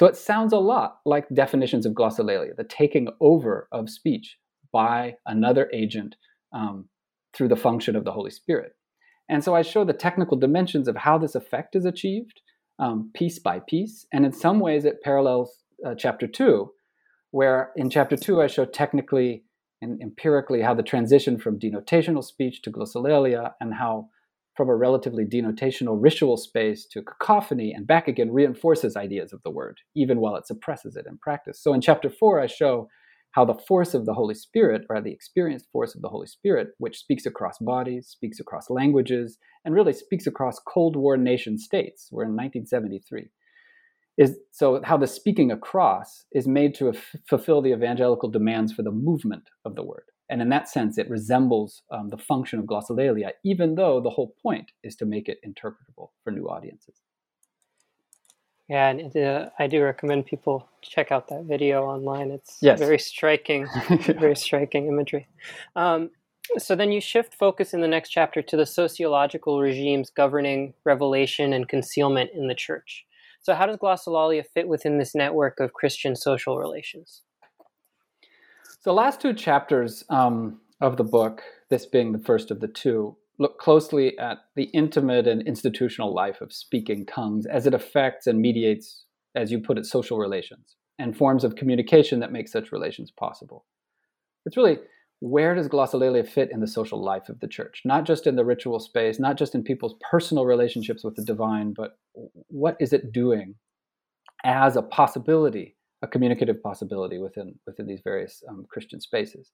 So 0.00 0.06
it 0.06 0.16
sounds 0.16 0.54
a 0.54 0.58
lot 0.58 1.00
like 1.04 1.28
definitions 1.28 1.84
of 1.84 1.92
glossolalia, 1.92 2.56
the 2.56 2.64
taking 2.64 3.08
over 3.20 3.68
of 3.70 3.90
speech 3.90 4.38
by 4.72 5.16
another 5.26 5.68
agent 5.74 6.16
um, 6.54 6.88
through 7.34 7.48
the 7.48 7.56
function 7.56 7.94
of 7.94 8.04
the 8.06 8.12
Holy 8.12 8.30
Spirit. 8.30 8.72
And 9.28 9.44
so 9.44 9.54
I 9.54 9.60
show 9.60 9.84
the 9.84 9.92
technical 9.92 10.38
dimensions 10.38 10.88
of 10.88 10.96
how 10.96 11.18
this 11.18 11.34
effect 11.34 11.76
is 11.76 11.84
achieved 11.84 12.40
um, 12.78 13.10
piece 13.12 13.38
by 13.38 13.60
piece. 13.68 14.06
And 14.10 14.24
in 14.24 14.32
some 14.32 14.58
ways, 14.58 14.86
it 14.86 15.02
parallels 15.02 15.64
uh, 15.84 15.94
chapter 15.94 16.26
two, 16.26 16.72
where 17.30 17.70
in 17.76 17.90
chapter 17.90 18.16
two, 18.16 18.40
I 18.40 18.46
show 18.46 18.64
technically 18.64 19.44
and 19.82 20.00
empirically 20.00 20.62
how 20.62 20.72
the 20.72 20.82
transition 20.82 21.38
from 21.38 21.58
denotational 21.58 22.24
speech 22.24 22.62
to 22.62 22.70
glossolalia 22.70 23.52
and 23.60 23.74
how 23.74 24.08
from 24.60 24.68
a 24.68 24.76
relatively 24.76 25.24
denotational 25.24 25.96
ritual 25.98 26.36
space 26.36 26.84
to 26.84 27.00
cacophony 27.00 27.72
and 27.74 27.86
back 27.86 28.06
again 28.06 28.30
reinforces 28.30 28.94
ideas 28.94 29.32
of 29.32 29.42
the 29.42 29.50
word, 29.50 29.78
even 29.96 30.20
while 30.20 30.36
it 30.36 30.46
suppresses 30.46 30.96
it 30.96 31.06
in 31.08 31.16
practice. 31.16 31.62
So 31.62 31.72
in 31.72 31.80
chapter 31.80 32.10
four, 32.10 32.38
I 32.38 32.46
show 32.46 32.90
how 33.30 33.46
the 33.46 33.58
force 33.66 33.94
of 33.94 34.04
the 34.04 34.12
Holy 34.12 34.34
Spirit, 34.34 34.82
or 34.90 35.00
the 35.00 35.12
experienced 35.12 35.70
force 35.72 35.94
of 35.94 36.02
the 36.02 36.10
Holy 36.10 36.26
Spirit, 36.26 36.72
which 36.76 36.98
speaks 36.98 37.24
across 37.24 37.56
bodies, 37.58 38.08
speaks 38.08 38.38
across 38.38 38.68
languages, 38.68 39.38
and 39.64 39.74
really 39.74 39.94
speaks 39.94 40.26
across 40.26 40.58
Cold 40.58 40.94
War 40.94 41.16
nation 41.16 41.56
states. 41.56 42.10
We're 42.12 42.24
in 42.24 42.36
1973 42.36 43.30
is 44.18 44.36
so 44.50 44.82
how 44.84 44.98
the 44.98 45.06
speaking 45.06 45.50
across 45.50 46.26
is 46.32 46.46
made 46.46 46.74
to 46.74 46.90
f- 46.90 47.16
fulfill 47.26 47.62
the 47.62 47.72
evangelical 47.72 48.28
demands 48.28 48.74
for 48.74 48.82
the 48.82 48.90
movement 48.90 49.44
of 49.64 49.74
the 49.74 49.82
word 49.82 50.02
and 50.30 50.40
in 50.40 50.48
that 50.48 50.68
sense 50.68 50.96
it 50.96 51.10
resembles 51.10 51.82
um, 51.90 52.08
the 52.08 52.16
function 52.16 52.58
of 52.58 52.64
glossolalia 52.64 53.30
even 53.44 53.74
though 53.74 54.00
the 54.00 54.10
whole 54.10 54.34
point 54.42 54.72
is 54.82 54.96
to 54.96 55.04
make 55.04 55.28
it 55.28 55.38
interpretable 55.46 56.10
for 56.24 56.30
new 56.30 56.48
audiences. 56.48 56.94
Yeah 58.68 58.88
and 58.88 59.16
uh, 59.16 59.50
i 59.58 59.66
do 59.66 59.82
recommend 59.82 60.26
people 60.26 60.68
check 60.82 61.12
out 61.12 61.28
that 61.28 61.44
video 61.44 61.84
online. 61.84 62.30
It's 62.30 62.58
yes. 62.62 62.78
very 62.78 62.98
striking 62.98 63.66
very 64.00 64.36
striking 64.36 64.86
imagery. 64.86 65.28
Um, 65.76 66.10
so 66.58 66.74
then 66.74 66.90
you 66.90 67.00
shift 67.00 67.34
focus 67.34 67.74
in 67.74 67.80
the 67.80 67.88
next 67.88 68.10
chapter 68.10 68.42
to 68.42 68.56
the 68.56 68.66
sociological 68.66 69.60
regimes 69.60 70.10
governing 70.10 70.74
revelation 70.84 71.52
and 71.52 71.68
concealment 71.68 72.30
in 72.34 72.48
the 72.48 72.54
church. 72.54 73.04
So, 73.42 73.54
how 73.54 73.66
does 73.66 73.76
glossolalia 73.76 74.44
fit 74.44 74.68
within 74.68 74.98
this 74.98 75.14
network 75.14 75.60
of 75.60 75.72
Christian 75.72 76.16
social 76.16 76.58
relations? 76.58 77.22
So, 78.80 78.90
the 78.90 78.94
last 78.94 79.20
two 79.20 79.34
chapters 79.34 80.04
um, 80.08 80.58
of 80.80 80.96
the 80.96 81.04
book, 81.04 81.42
this 81.68 81.84
being 81.84 82.12
the 82.12 82.18
first 82.18 82.50
of 82.50 82.60
the 82.60 82.68
two, 82.68 83.14
look 83.38 83.58
closely 83.58 84.18
at 84.18 84.38
the 84.56 84.70
intimate 84.72 85.26
and 85.26 85.46
institutional 85.46 86.14
life 86.14 86.40
of 86.40 86.50
speaking 86.50 87.04
tongues 87.04 87.44
as 87.44 87.66
it 87.66 87.74
affects 87.74 88.26
and 88.26 88.40
mediates, 88.40 89.04
as 89.34 89.52
you 89.52 89.60
put 89.60 89.76
it, 89.76 89.84
social 89.84 90.18
relations 90.18 90.76
and 90.98 91.16
forms 91.16 91.44
of 91.44 91.56
communication 91.56 92.20
that 92.20 92.32
make 92.32 92.48
such 92.48 92.72
relations 92.72 93.10
possible. 93.10 93.66
It's 94.46 94.56
really 94.56 94.78
where 95.20 95.54
does 95.54 95.68
glossolalia 95.68 96.26
fit 96.26 96.50
in 96.50 96.60
the 96.60 96.66
social 96.66 97.02
life 97.02 97.28
of 97.28 97.40
the 97.40 97.48
church? 97.48 97.82
Not 97.84 98.06
just 98.06 98.26
in 98.26 98.36
the 98.36 98.44
ritual 98.46 98.80
space, 98.80 99.20
not 99.20 99.36
just 99.36 99.54
in 99.54 99.62
people's 99.62 99.96
personal 100.10 100.46
relationships 100.46 101.04
with 101.04 101.16
the 101.16 101.24
divine, 101.24 101.74
but 101.74 101.98
what 102.48 102.78
is 102.80 102.94
it 102.94 103.12
doing 103.12 103.56
as 104.42 104.76
a 104.76 104.82
possibility, 104.82 105.76
a 106.02 106.06
communicative 106.06 106.62
possibility 106.62 107.18
within 107.18 107.54
within 107.66 107.86
these 107.86 108.00
various 108.02 108.42
um, 108.48 108.66
Christian 108.70 109.00
spaces? 109.00 109.52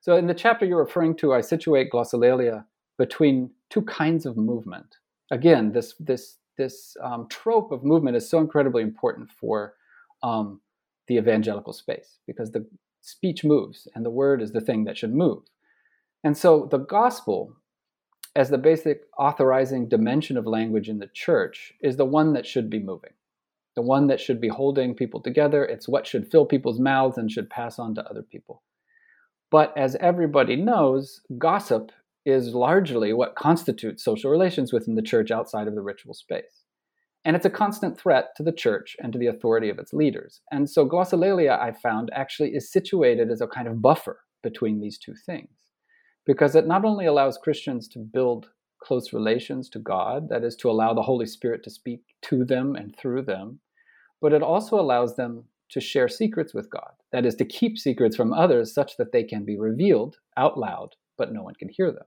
So, 0.00 0.16
in 0.16 0.26
the 0.26 0.34
chapter 0.34 0.66
you're 0.66 0.78
referring 0.78 1.16
to, 1.16 1.32
I 1.32 1.40
situate 1.40 1.92
glossolalia 1.92 2.64
between 2.98 3.50
two 3.70 3.82
kinds 3.82 4.26
of 4.26 4.36
movement. 4.36 4.96
Again, 5.30 5.72
this 5.72 5.94
this 6.00 6.38
this 6.58 6.96
um, 7.02 7.26
trope 7.28 7.72
of 7.72 7.84
movement 7.84 8.16
is 8.16 8.28
so 8.28 8.38
incredibly 8.38 8.82
important 8.82 9.30
for 9.30 9.74
um, 10.22 10.60
the 11.08 11.16
evangelical 11.16 11.72
space 11.72 12.18
because 12.26 12.52
the 12.52 12.66
speech 13.00 13.44
moves, 13.44 13.88
and 13.94 14.04
the 14.04 14.10
word 14.10 14.40
is 14.40 14.52
the 14.52 14.60
thing 14.60 14.84
that 14.84 14.96
should 14.96 15.14
move. 15.14 15.42
And 16.24 16.36
so 16.36 16.68
the 16.70 16.78
gospel, 16.78 17.56
as 18.36 18.48
the 18.48 18.58
basic 18.58 19.02
authorizing 19.18 19.88
dimension 19.88 20.36
of 20.36 20.46
language 20.46 20.88
in 20.88 20.98
the 20.98 21.10
church, 21.12 21.74
is 21.80 21.96
the 21.96 22.04
one 22.04 22.32
that 22.34 22.46
should 22.46 22.70
be 22.70 22.78
moving, 22.78 23.12
the 23.74 23.82
one 23.82 24.06
that 24.08 24.20
should 24.20 24.40
be 24.40 24.48
holding 24.48 24.94
people 24.94 25.20
together. 25.20 25.64
It's 25.64 25.88
what 25.88 26.06
should 26.06 26.30
fill 26.30 26.46
people's 26.46 26.80
mouths 26.80 27.18
and 27.18 27.30
should 27.30 27.50
pass 27.50 27.78
on 27.78 27.94
to 27.94 28.04
other 28.04 28.22
people. 28.22 28.62
But 29.50 29.76
as 29.76 29.96
everybody 29.96 30.56
knows, 30.56 31.20
gossip 31.38 31.92
is 32.24 32.54
largely 32.54 33.12
what 33.12 33.34
constitutes 33.34 34.04
social 34.04 34.30
relations 34.30 34.72
within 34.72 34.94
the 34.94 35.02
church 35.02 35.30
outside 35.30 35.68
of 35.68 35.74
the 35.74 35.82
ritual 35.82 36.14
space. 36.14 36.64
And 37.24 37.36
it's 37.36 37.46
a 37.46 37.50
constant 37.50 37.98
threat 37.98 38.30
to 38.36 38.42
the 38.42 38.52
church 38.52 38.96
and 39.00 39.12
to 39.12 39.18
the 39.18 39.26
authority 39.26 39.68
of 39.68 39.78
its 39.78 39.92
leaders. 39.92 40.40
And 40.50 40.68
so 40.68 40.88
glossolalia, 40.88 41.58
I 41.58 41.72
found, 41.72 42.10
actually 42.12 42.50
is 42.50 42.70
situated 42.70 43.30
as 43.30 43.40
a 43.40 43.46
kind 43.46 43.68
of 43.68 43.80
buffer 43.80 44.20
between 44.42 44.80
these 44.80 44.98
two 44.98 45.14
things. 45.26 45.50
Because 46.24 46.54
it 46.54 46.66
not 46.66 46.84
only 46.84 47.06
allows 47.06 47.38
Christians 47.38 47.88
to 47.88 47.98
build 47.98 48.48
close 48.82 49.12
relations 49.12 49.68
to 49.70 49.78
God, 49.78 50.28
that 50.28 50.44
is, 50.44 50.56
to 50.56 50.70
allow 50.70 50.92
the 50.94 51.02
Holy 51.02 51.26
Spirit 51.26 51.62
to 51.64 51.70
speak 51.70 52.02
to 52.22 52.44
them 52.44 52.74
and 52.74 52.96
through 52.96 53.22
them, 53.22 53.60
but 54.20 54.32
it 54.32 54.42
also 54.42 54.78
allows 54.78 55.16
them 55.16 55.44
to 55.70 55.80
share 55.80 56.08
secrets 56.08 56.52
with 56.52 56.70
God, 56.70 56.92
that 57.12 57.24
is, 57.24 57.34
to 57.36 57.44
keep 57.44 57.78
secrets 57.78 58.16
from 58.16 58.32
others 58.32 58.74
such 58.74 58.96
that 58.96 59.12
they 59.12 59.24
can 59.24 59.44
be 59.44 59.58
revealed 59.58 60.18
out 60.36 60.58
loud, 60.58 60.96
but 61.16 61.32
no 61.32 61.42
one 61.42 61.54
can 61.54 61.68
hear 61.68 61.90
them. 61.90 62.04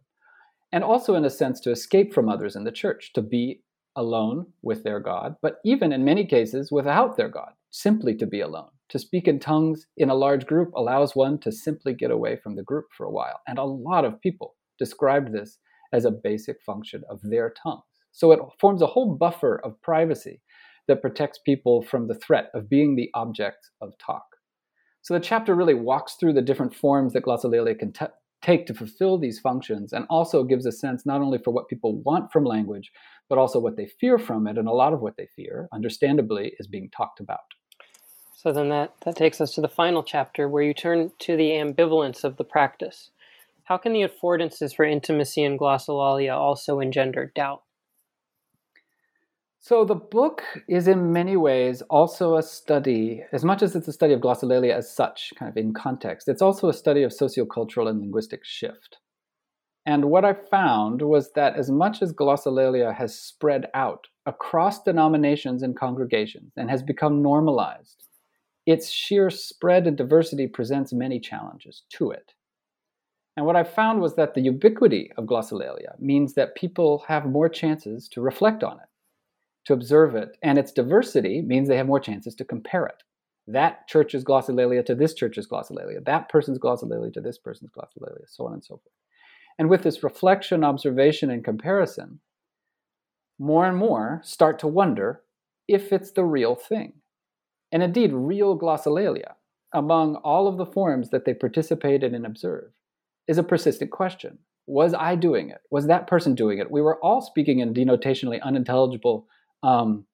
And 0.72 0.84
also, 0.84 1.16
in 1.16 1.26
a 1.26 1.30
sense, 1.30 1.60
to 1.62 1.72
escape 1.72 2.14
from 2.14 2.30
others 2.30 2.56
in 2.56 2.64
the 2.64 2.72
church, 2.72 3.12
to 3.14 3.22
be 3.22 3.62
alone 3.96 4.46
with 4.62 4.84
their 4.84 5.00
God, 5.00 5.36
but 5.42 5.60
even 5.64 5.92
in 5.92 6.04
many 6.04 6.26
cases 6.26 6.72
without 6.72 7.18
their 7.18 7.30
God, 7.30 7.54
simply 7.72 8.16
to 8.16 8.26
be 8.26 8.42
alone. 8.42 8.70
To 8.90 9.00
speak 9.00 9.28
in 9.28 9.40
tongues 9.40 9.88
in 9.98 10.10
a 10.10 10.16
large 10.16 10.46
group 10.46 10.72
allows 10.76 11.16
one 11.16 11.40
to 11.40 11.52
simply 11.52 11.94
get 11.94 12.12
away 12.12 12.38
from 12.38 12.56
the 12.56 12.64
group 12.64 12.86
for 12.96 13.06
a 13.06 13.12
while. 13.12 13.42
And 13.48 13.58
a 13.58 13.64
lot 13.64 14.06
of 14.06 14.22
people 14.22 14.56
described 14.78 15.32
this 15.32 15.58
as 15.96 16.04
a 16.04 16.12
basic 16.12 16.62
function 16.62 17.04
of 17.10 17.22
their 17.24 17.54
tongues. 17.64 17.82
So 18.12 18.34
it 18.34 18.40
forms 18.60 18.82
a 18.82 18.88
whole 18.88 19.16
buffer 19.16 19.60
of 19.64 19.82
privacy 19.82 20.42
that 20.90 21.02
protects 21.02 21.40
people 21.40 21.82
from 21.82 22.08
the 22.08 22.16
threat 22.16 22.50
of 22.54 22.70
being 22.70 22.96
the 22.96 23.10
object 23.14 23.70
of 23.82 23.98
talk. 23.98 24.26
So 25.02 25.14
the 25.14 25.20
chapter 25.22 25.56
really 25.56 25.74
walks 25.74 26.16
through 26.20 26.34
the 26.34 26.42
different 26.42 26.76
forms 26.76 27.14
that 27.14 27.24
glossolalia 27.24 27.80
can 27.80 27.94
t- 27.94 28.06
take 28.42 28.68
to 28.68 28.74
fulfill 28.74 29.18
these 29.18 29.40
functions 29.40 29.94
and 29.94 30.06
also 30.10 30.44
gives 30.44 30.66
a 30.66 30.72
sense 30.72 31.06
not 31.06 31.22
only 31.22 31.38
for 31.38 31.52
what 31.52 31.70
people 31.70 32.02
want 32.04 32.32
from 32.32 32.44
language, 32.44 32.92
but 33.30 33.38
also 33.38 33.60
what 33.60 33.78
they 33.78 33.88
fear 33.88 34.18
from 34.18 34.48
it. 34.48 34.58
And 34.58 34.68
a 34.68 34.74
lot 34.74 34.94
of 34.94 35.00
what 35.00 35.16
they 35.18 35.28
fear, 35.36 35.70
understandably, 35.74 36.54
is 36.60 36.68
being 36.68 36.90
talked 36.96 37.20
about. 37.20 37.40
So 38.36 38.52
then 38.52 38.70
that, 38.70 38.94
that 39.06 39.16
takes 39.16 39.42
us 39.42 39.54
to 39.54 39.62
the 39.62 39.68
final 39.68 40.04
chapter 40.04 40.48
where 40.48 40.62
you 40.62 40.74
turn 40.74 41.12
to 41.20 41.36
the 41.36 41.52
ambivalence 41.52 42.24
of 42.24 42.38
the 42.38 42.44
practice. 42.44 43.10
How 43.66 43.78
can 43.78 43.94
the 43.94 44.08
affordances 44.08 44.76
for 44.76 44.86
intimacy 44.86 45.44
and 45.44 45.60
glossolalia 45.60 46.36
also 46.36 46.80
engender 46.80 47.32
doubt? 47.34 47.64
So 49.60 49.84
the 49.84 49.96
book 49.96 50.44
is 50.70 50.88
in 50.88 51.12
many 51.12 51.36
ways 51.36 51.82
also 51.90 52.36
a 52.36 52.44
study, 52.44 53.24
as 53.32 53.44
much 53.44 53.64
as 53.64 53.76
it's 53.76 53.88
a 53.88 53.94
study 53.94 54.14
of 54.14 54.22
glossolalia 54.22 54.72
as 54.72 54.96
such, 54.96 55.34
kind 55.40 55.50
of 55.50 55.58
in 55.58 55.74
context, 55.74 56.28
it's 56.28 56.44
also 56.44 56.70
a 56.70 56.74
study 56.74 57.02
of 57.02 57.12
sociocultural 57.12 57.90
and 57.90 58.00
linguistic 58.00 58.46
shift. 58.46 59.00
And 59.84 60.06
what 60.06 60.26
I 60.26 60.34
found 60.34 61.02
was 61.02 61.32
that 61.34 61.56
as 61.56 61.72
much 61.72 62.04
as 62.04 62.14
glossolalia 62.14 62.94
has 62.94 63.18
spread 63.18 63.66
out 63.74 64.06
across 64.28 64.84
denominations 64.84 65.64
and 65.64 65.76
congregations 65.76 66.52
and 66.56 66.70
has 66.70 66.84
become 66.84 67.24
normalized, 67.24 68.08
its 68.68 68.92
sheer 68.92 69.32
spread 69.32 69.88
and 69.88 69.98
diversity 69.98 70.46
presents 70.46 70.94
many 70.94 71.20
challenges 71.20 71.82
to 71.94 72.12
it. 72.12 72.35
And 73.38 73.46
what 73.46 73.56
I 73.56 73.64
found 73.64 74.00
was 74.00 74.16
that 74.16 74.34
the 74.34 74.42
ubiquity 74.42 75.12
of 75.18 75.26
glossolalia 75.26 76.00
means 76.00 76.34
that 76.34 76.56
people 76.56 77.04
have 77.08 77.26
more 77.26 77.50
chances 77.50 78.08
to 78.10 78.22
reflect 78.22 78.64
on 78.64 78.78
it, 78.78 78.88
to 79.66 79.74
observe 79.74 80.16
it, 80.16 80.38
and 80.42 80.58
its 80.58 80.72
diversity 80.72 81.42
means 81.42 81.68
they 81.68 81.78
have 81.78 81.88
more 81.88 82.00
chances 82.00 82.34
to 82.36 82.46
compare 82.46 82.86
it. 82.86 83.04
That 83.48 83.88
church's 83.88 84.24
glossolalia 84.24 84.86
to 84.86 84.96
this 84.96 85.14
church's 85.14 85.48
glossolalia, 85.48 86.04
that 86.06 86.30
person's 86.30 86.60
glossolalia 86.60 87.14
to 87.14 87.22
this 87.22 87.38
person's 87.38 87.72
glossolalia, 87.72 88.24
so 88.28 88.48
on 88.48 88.54
and 88.54 88.64
so 88.64 88.78
forth. 88.78 88.94
And 89.60 89.70
with 89.70 89.84
this 89.84 90.04
reflection, 90.04 90.64
observation, 90.64 91.30
and 91.30 91.44
comparison, 91.44 92.20
more 93.38 93.66
and 93.66 93.78
more 93.78 94.22
start 94.24 94.60
to 94.60 94.68
wonder 94.68 95.22
if 95.68 95.92
it's 95.92 96.12
the 96.12 96.24
real 96.24 96.56
thing. 96.56 96.94
And 97.72 97.84
indeed, 97.84 98.14
real 98.14 98.58
glossolalia, 98.58 99.34
among 99.74 100.16
all 100.18 100.48
of 100.48 100.58
the 100.58 100.66
forms 100.66 101.10
that 101.10 101.26
they 101.26 101.34
participated 101.34 102.14
and 102.14 102.26
observed, 102.26 102.74
is 103.28 103.38
a 103.38 103.44
persistent 103.44 103.92
question. 103.92 104.38
Was 104.68 104.94
I 104.94 105.16
doing 105.16 105.50
it? 105.50 105.60
Was 105.70 105.88
that 105.88 106.08
person 106.08 106.36
doing 106.36 106.58
it? 106.60 106.72
We 106.72 106.82
were 106.82 107.04
all 107.04 107.22
speaking 107.22 107.60
in 107.60 107.74
denotationally 107.74 108.42
unintelligible 108.42 109.28
um, 109.64 110.06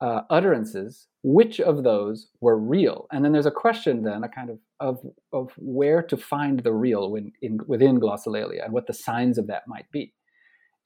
uh, 0.00 0.22
utterances. 0.30 1.06
Which 1.22 1.60
of 1.60 1.84
those 1.84 2.28
were 2.40 2.58
real? 2.58 3.06
And 3.12 3.24
then 3.24 3.32
there's 3.32 3.46
a 3.46 3.50
question, 3.50 4.02
then, 4.02 4.24
a 4.24 4.28
kind 4.28 4.50
of 4.50 4.58
of, 4.80 5.00
of 5.32 5.52
where 5.56 6.02
to 6.02 6.16
find 6.16 6.60
the 6.60 6.72
real 6.72 7.10
when, 7.10 7.32
in, 7.40 7.58
within 7.66 8.00
glossolalia 8.00 8.64
and 8.64 8.72
what 8.72 8.86
the 8.86 8.92
signs 8.92 9.38
of 9.38 9.46
that 9.46 9.66
might 9.66 9.90
be. 9.90 10.12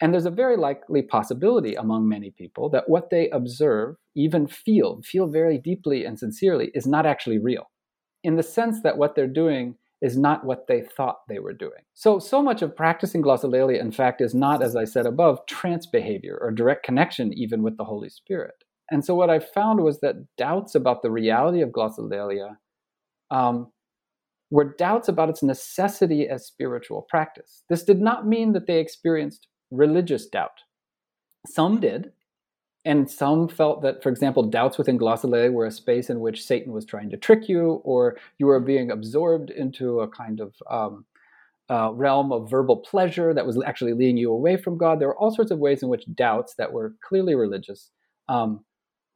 And 0.00 0.12
there's 0.12 0.26
a 0.26 0.30
very 0.30 0.56
likely 0.56 1.02
possibility 1.02 1.74
among 1.74 2.08
many 2.08 2.30
people 2.30 2.68
that 2.70 2.88
what 2.88 3.10
they 3.10 3.28
observe, 3.30 3.96
even 4.14 4.46
feel, 4.46 5.00
feel 5.02 5.26
very 5.26 5.58
deeply 5.58 6.04
and 6.04 6.16
sincerely, 6.16 6.70
is 6.74 6.86
not 6.86 7.06
actually 7.06 7.38
real, 7.38 7.68
in 8.22 8.36
the 8.36 8.42
sense 8.44 8.82
that 8.82 8.96
what 8.96 9.16
they're 9.16 9.26
doing 9.26 9.74
is 10.00 10.16
not 10.16 10.44
what 10.44 10.66
they 10.68 10.82
thought 10.82 11.26
they 11.28 11.38
were 11.38 11.52
doing. 11.52 11.82
So, 11.94 12.18
so 12.18 12.42
much 12.42 12.62
of 12.62 12.76
practicing 12.76 13.22
glossolalia, 13.22 13.80
in 13.80 13.90
fact, 13.90 14.20
is 14.20 14.34
not, 14.34 14.62
as 14.62 14.76
I 14.76 14.84
said 14.84 15.06
above, 15.06 15.44
trance 15.46 15.86
behavior 15.86 16.38
or 16.40 16.50
direct 16.50 16.84
connection 16.84 17.32
even 17.32 17.62
with 17.62 17.76
the 17.76 17.84
Holy 17.84 18.08
Spirit. 18.08 18.64
And 18.90 19.04
so, 19.04 19.14
what 19.14 19.30
I 19.30 19.40
found 19.40 19.80
was 19.80 20.00
that 20.00 20.36
doubts 20.36 20.74
about 20.74 21.02
the 21.02 21.10
reality 21.10 21.60
of 21.60 21.70
glossolalia 21.70 22.56
um, 23.30 23.72
were 24.50 24.74
doubts 24.78 25.08
about 25.08 25.28
its 25.28 25.42
necessity 25.42 26.28
as 26.28 26.46
spiritual 26.46 27.06
practice. 27.08 27.64
This 27.68 27.82
did 27.82 28.00
not 28.00 28.26
mean 28.26 28.52
that 28.52 28.66
they 28.66 28.78
experienced 28.78 29.48
religious 29.70 30.26
doubt. 30.26 30.62
Some 31.46 31.80
did, 31.80 32.12
and 32.88 33.10
some 33.10 33.48
felt 33.48 33.82
that, 33.82 34.02
for 34.02 34.08
example, 34.08 34.42
doubts 34.42 34.78
within 34.78 34.98
glossolalia 34.98 35.52
were 35.52 35.66
a 35.66 35.70
space 35.70 36.08
in 36.08 36.20
which 36.20 36.42
Satan 36.42 36.72
was 36.72 36.86
trying 36.86 37.10
to 37.10 37.18
trick 37.18 37.46
you, 37.46 37.82
or 37.84 38.16
you 38.38 38.46
were 38.46 38.60
being 38.60 38.90
absorbed 38.90 39.50
into 39.50 40.00
a 40.00 40.08
kind 40.08 40.40
of 40.40 40.54
um, 40.70 41.04
uh, 41.68 41.92
realm 41.92 42.32
of 42.32 42.48
verbal 42.48 42.78
pleasure 42.78 43.34
that 43.34 43.44
was 43.44 43.62
actually 43.66 43.92
leading 43.92 44.16
you 44.16 44.32
away 44.32 44.56
from 44.56 44.78
God. 44.78 44.98
There 44.98 45.08
were 45.08 45.18
all 45.18 45.30
sorts 45.30 45.50
of 45.50 45.58
ways 45.58 45.82
in 45.82 45.90
which 45.90 46.06
doubts 46.14 46.54
that 46.56 46.72
were 46.72 46.94
clearly 47.06 47.34
religious 47.34 47.90
um, 48.26 48.64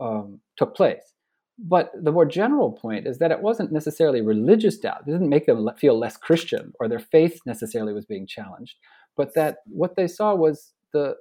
um, 0.00 0.40
took 0.58 0.76
place. 0.76 1.14
But 1.58 1.92
the 1.98 2.12
more 2.12 2.26
general 2.26 2.72
point 2.72 3.06
is 3.06 3.20
that 3.20 3.30
it 3.30 3.40
wasn't 3.40 3.72
necessarily 3.72 4.20
religious 4.20 4.76
doubt. 4.76 5.04
It 5.06 5.12
didn't 5.12 5.30
make 5.30 5.46
them 5.46 5.66
feel 5.78 5.98
less 5.98 6.18
Christian 6.18 6.74
or 6.78 6.88
their 6.88 6.98
faith 6.98 7.40
necessarily 7.46 7.94
was 7.94 8.04
being 8.04 8.26
challenged, 8.26 8.76
but 9.16 9.34
that 9.34 9.60
what 9.64 9.96
they 9.96 10.08
saw 10.08 10.34
was 10.34 10.74
the 10.92 11.14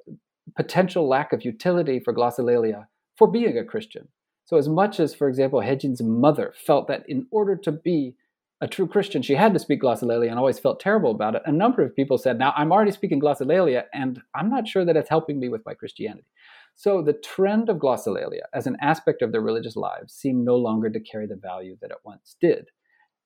potential 0.55 1.07
lack 1.07 1.33
of 1.33 1.45
utility 1.45 1.99
for 1.99 2.13
glossolalia 2.13 2.87
for 3.17 3.27
being 3.27 3.57
a 3.57 3.63
Christian. 3.63 4.07
So, 4.45 4.57
as 4.57 4.67
much 4.67 4.99
as, 4.99 5.15
for 5.15 5.29
example, 5.29 5.61
Haejin's 5.61 6.01
mother 6.01 6.53
felt 6.55 6.87
that 6.87 7.03
in 7.07 7.27
order 7.31 7.55
to 7.57 7.71
be 7.71 8.15
a 8.59 8.67
true 8.67 8.87
Christian, 8.87 9.21
she 9.21 9.33
had 9.33 9.53
to 9.53 9.59
speak 9.59 9.81
glossolalia 9.81 10.29
and 10.29 10.37
always 10.37 10.59
felt 10.59 10.79
terrible 10.79 11.11
about 11.11 11.35
it, 11.35 11.41
a 11.45 11.51
number 11.51 11.81
of 11.81 11.95
people 11.95 12.17
said, 12.17 12.37
Now, 12.37 12.53
I'm 12.55 12.71
already 12.71 12.91
speaking 12.91 13.19
glossolalia, 13.19 13.83
and 13.93 14.21
I'm 14.35 14.49
not 14.49 14.67
sure 14.67 14.85
that 14.85 14.97
it's 14.97 15.09
helping 15.09 15.39
me 15.39 15.49
with 15.49 15.65
my 15.65 15.73
Christianity. 15.73 16.27
So, 16.75 17.01
the 17.01 17.13
trend 17.13 17.69
of 17.69 17.77
glossolalia 17.77 18.43
as 18.53 18.67
an 18.67 18.77
aspect 18.81 19.21
of 19.21 19.31
their 19.31 19.41
religious 19.41 19.75
lives 19.75 20.13
seemed 20.13 20.45
no 20.45 20.55
longer 20.55 20.89
to 20.89 20.99
carry 20.99 21.27
the 21.27 21.35
value 21.35 21.77
that 21.81 21.91
it 21.91 21.97
once 22.03 22.35
did. 22.39 22.69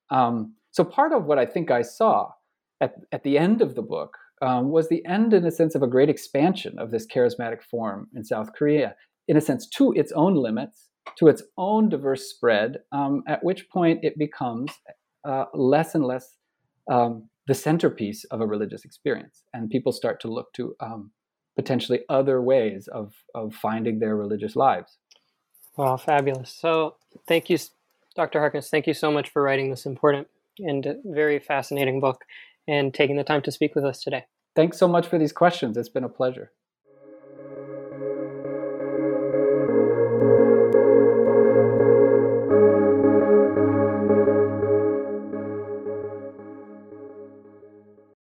Um, 0.10 0.56
so, 0.72 0.84
part 0.84 1.12
of 1.12 1.26
what 1.26 1.40
I 1.40 1.46
think 1.46 1.72
I 1.72 1.82
saw 1.82 2.32
at, 2.82 2.96
at 3.12 3.24
the 3.24 3.38
end 3.38 3.62
of 3.62 3.76
the 3.76 3.82
book 3.82 4.18
um, 4.46 4.70
was 4.70 4.90
the 4.90 5.04
end, 5.06 5.34
in 5.34 5.46
a 5.46 5.52
sense, 5.52 5.76
of 5.76 5.82
a 5.82 5.88
great 5.88 6.10
expansion 6.10 6.78
of 6.78 6.92
this 6.92 7.08
charismatic 7.08 7.64
form 7.64 8.08
in 8.16 8.24
South 8.24 8.54
Korea, 8.54 8.96
in 9.28 9.38
a 9.38 9.42
sense, 9.42 9.68
to 9.70 9.92
its 9.94 10.12
own 10.12 10.36
limits, 10.36 10.90
to 11.18 11.28
its 11.28 11.42
own 11.58 11.90
diverse 11.90 12.30
spread, 12.30 12.78
um, 12.92 13.24
at 13.28 13.44
which 13.44 13.70
point 13.70 14.00
it 14.04 14.18
becomes 14.18 14.72
uh, 15.28 15.46
less 15.54 15.96
and 15.96 16.06
less 16.06 16.36
um, 16.92 17.28
the 17.48 17.56
centerpiece 17.56 18.24
of 18.26 18.42
a 18.42 18.46
religious 18.46 18.86
experience. 18.86 19.44
And 19.54 19.70
people 19.70 19.92
start 19.92 20.20
to 20.22 20.28
look 20.28 20.54
to 20.54 20.76
um, 20.80 21.12
potentially 21.56 22.02
other 22.10 22.42
ways 22.42 22.88
of, 22.88 23.14
of 23.34 23.56
finding 23.56 24.00
their 24.00 24.16
religious 24.16 24.56
lives. 24.56 24.98
Wow, 25.76 25.98
fabulous. 25.98 26.52
So, 26.52 26.96
thank 27.28 27.50
you, 27.50 27.58
Dr. 28.16 28.40
Harkness. 28.40 28.70
Thank 28.70 28.88
you 28.88 28.94
so 28.94 29.12
much 29.12 29.30
for 29.30 29.42
writing 29.42 29.72
this 29.72 29.86
important 29.86 30.28
and 30.60 30.86
very 31.04 31.40
fascinating 31.40 32.00
book 32.00 32.24
and 32.68 32.94
taking 32.94 33.18
the 33.18 33.24
time 33.24 33.42
to 33.42 33.52
speak 33.52 33.76
with 33.76 33.84
us 33.84 34.02
today. 34.02 34.26
Thanks 34.56 34.78
so 34.78 34.88
much 34.88 35.08
for 35.08 35.20
these 35.20 35.34
questions. 35.34 35.78
It's 35.78 35.90
been 35.90 36.04
a 36.04 36.10
pleasure. 36.10 36.52